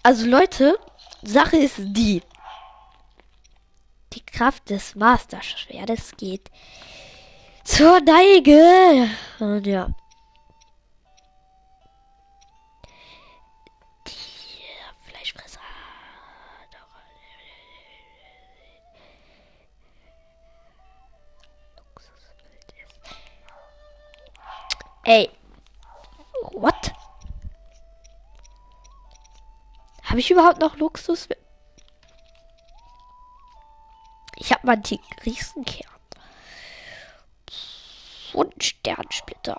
Also 0.05 0.27
Leute, 0.27 0.79
Sache 1.23 1.57
ist 1.57 1.77
die. 1.79 2.23
Die 4.13 4.25
Kraft 4.27 4.69
des 4.71 4.95
Master-Schwertes 4.95 6.13
geht 6.17 6.51
zur 7.65 8.01
Neige. 8.01 9.09
Und 9.39 9.67
ja. 9.67 9.89
Die 14.07 15.11
Fleischfresser. 15.11 15.61
Ey. 25.05 25.31
What? 26.53 26.92
Habe 30.13 30.21
ich 30.21 30.31
überhaupt 30.31 30.61
noch 30.61 30.77
Luxus? 30.77 31.27
Ich 34.37 34.53
habe 34.53 34.67
mal 34.67 34.77
die 34.77 35.01
Riesenkern. 35.25 35.91
Und 38.35 38.63
Sternsplitter. 38.63 39.59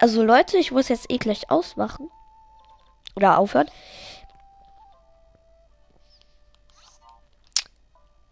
Also 0.00 0.24
Leute, 0.24 0.56
ich 0.56 0.72
muss 0.72 0.88
jetzt 0.88 1.08
eh 1.08 1.18
gleich 1.18 1.52
ausmachen. 1.52 2.10
Oder 3.14 3.38
aufhören. 3.38 3.70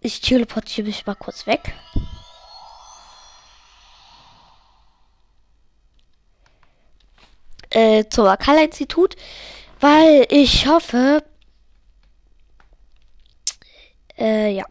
Ich 0.01 0.21
teleportiere 0.23 0.89
mich 0.89 1.07
mal 1.07 1.15
kurz 1.15 1.47
weg. 1.47 1.73
Äh, 7.71 8.05
zum 8.09 8.27
Akala-Institut, 8.27 9.17
weil 9.81 10.27
ich 10.31 10.67
hoffe, 10.67 11.23
äh, 14.19 14.51
ja, 14.51 14.65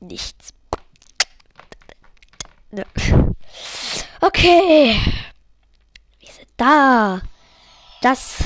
nichts. 0.00 0.50
Ne. 2.70 2.84
Okay. 4.20 4.98
Wir 6.20 6.32
sind 6.32 6.48
da. 6.56 7.20
Das 8.00 8.38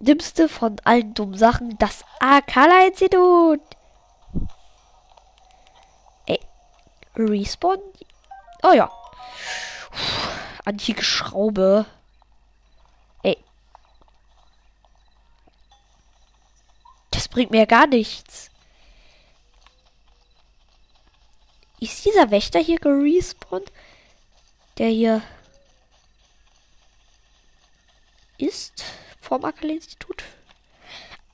dümmste 0.00 0.48
von 0.48 0.76
allen 0.84 1.14
dummen 1.14 1.36
Sachen, 1.36 1.76
das 1.78 2.04
Akala-Institut. 2.20 3.60
Ey, 6.26 6.40
Respawn? 7.16 7.78
Oh 8.62 8.72
ja. 8.72 8.90
Antike 10.64 11.02
Schraube. 11.02 11.86
Ey. 13.22 13.36
Das 17.10 17.28
bringt 17.28 17.50
mir 17.50 17.66
gar 17.66 17.86
nichts. 17.86 18.50
Ist 21.80 22.04
dieser 22.04 22.30
Wächter 22.30 22.58
hier 22.58 22.78
gerespawnt? 22.78 23.70
Der 24.78 24.88
hier 24.88 25.22
ist 28.36 28.84
vom 29.20 29.44
Akal-Institut? 29.44 30.24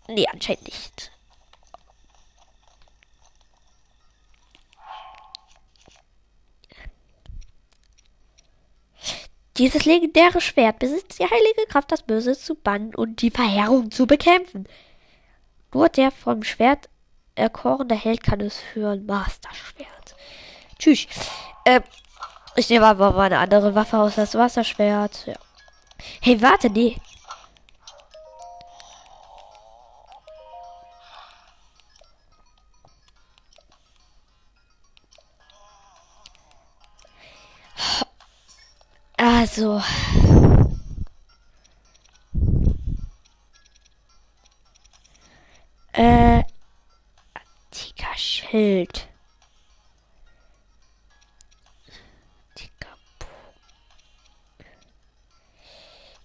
Nee, 0.09 0.27
anscheinend 0.31 0.65
nicht. 0.65 1.13
Dieses 9.57 9.85
legendäre 9.85 10.41
Schwert 10.41 10.81
besitzt 10.81 11.19
die 11.21 11.25
heilige 11.25 11.67
Kraft, 11.69 11.93
das 11.93 12.03
Böse 12.03 12.37
zu 12.37 12.57
bannen 12.57 12.95
und 12.95 13.23
die 13.23 13.31
Verheerung 13.31 13.91
zu 13.91 14.07
bekämpfen. 14.07 14.67
Nur 15.73 15.89
der 15.89 16.11
vom 16.11 16.43
Schwert 16.43 16.89
erkorene 17.37 17.95
Held 17.95 18.23
kann 18.23 18.41
es 18.41 18.59
führen. 18.59 19.07
Master-Schwert. 19.07 20.17
Tschüss. 20.79 21.07
Äh, 21.65 21.81
ich 22.57 22.69
nehme 22.69 22.87
aber 22.87 23.13
mal 23.13 23.27
eine 23.27 23.39
andere 23.39 23.75
Waffe 23.75 23.99
aus, 23.99 24.17
das 24.17 24.35
Wasserschwert. 24.35 25.27
Ja. 25.27 25.35
Hey, 26.21 26.41
warte, 26.43 26.71
nee. 26.71 26.97
Also. 39.57 39.81
Äh. 45.93 46.43
Antiker 47.35 48.17
Schild. 48.17 49.07
Ich 52.57 52.73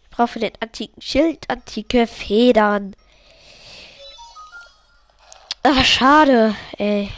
brauche 0.10 0.40
den 0.40 0.54
antiken 0.60 1.02
Schild 1.02 1.48
antike 1.52 2.08
Federn. 2.08 2.96
Ach, 5.62 5.86
schade, 5.86 6.56
ey. 6.80 7.12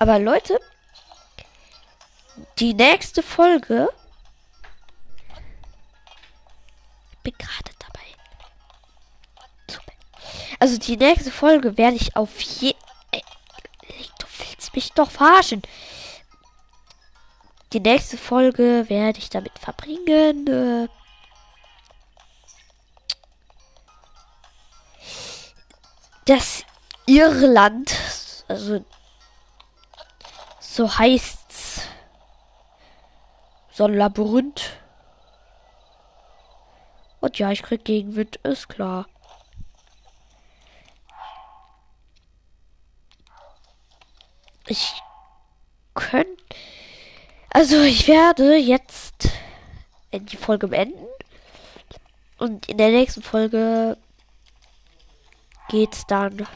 Aber 0.00 0.18
Leute, 0.18 0.58
die 2.58 2.72
nächste 2.72 3.22
Folge. 3.22 3.90
Ich 7.12 7.18
bin 7.18 7.34
gerade 7.36 7.70
dabei. 7.78 8.00
Also 10.58 10.78
die 10.78 10.96
nächste 10.96 11.30
Folge 11.30 11.76
werde 11.76 11.96
ich 11.96 12.16
auf 12.16 12.40
je. 12.40 12.74
Ey, 13.10 13.22
du 14.18 14.26
willst 14.38 14.74
mich 14.74 14.90
doch 14.92 15.10
verarschen. 15.10 15.60
die 17.74 17.80
nächste 17.80 18.16
Folge 18.16 18.86
werde 18.88 19.18
ich 19.18 19.28
damit 19.28 19.58
verbringen. 19.58 20.46
Äh, 20.46 20.88
das 26.24 26.64
Irland, 27.04 27.94
also 28.48 28.82
so 30.70 30.98
heißt's, 30.98 31.88
so 33.72 33.86
ein 33.86 33.94
Labyrinth. 33.94 34.78
Und 37.18 37.38
ja, 37.40 37.50
ich 37.50 37.62
krieg 37.62 37.84
Gegenwind, 37.84 38.36
ist 38.36 38.68
klar. 38.68 39.06
Ich 44.68 45.02
könnte. 45.94 46.30
Also, 47.50 47.82
ich 47.82 48.06
werde 48.06 48.54
jetzt 48.54 49.28
die 50.12 50.36
Folge 50.36 50.68
beenden. 50.68 51.04
Und 52.38 52.68
in 52.68 52.78
der 52.78 52.90
nächsten 52.90 53.22
Folge 53.22 53.98
geht's 55.68 56.06
dann. 56.06 56.46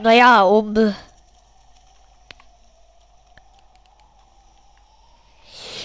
Naja, 0.00 0.42
um 0.42 0.94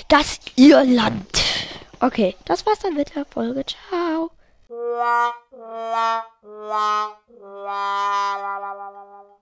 das 0.08 0.40
Irland. 0.56 1.42
Okay, 2.00 2.36
das 2.46 2.66
war's 2.66 2.80
dann 2.80 2.94
mit 2.94 3.16
der 3.16 3.26
Folge. 3.26 3.66
Ciao. 3.66 4.30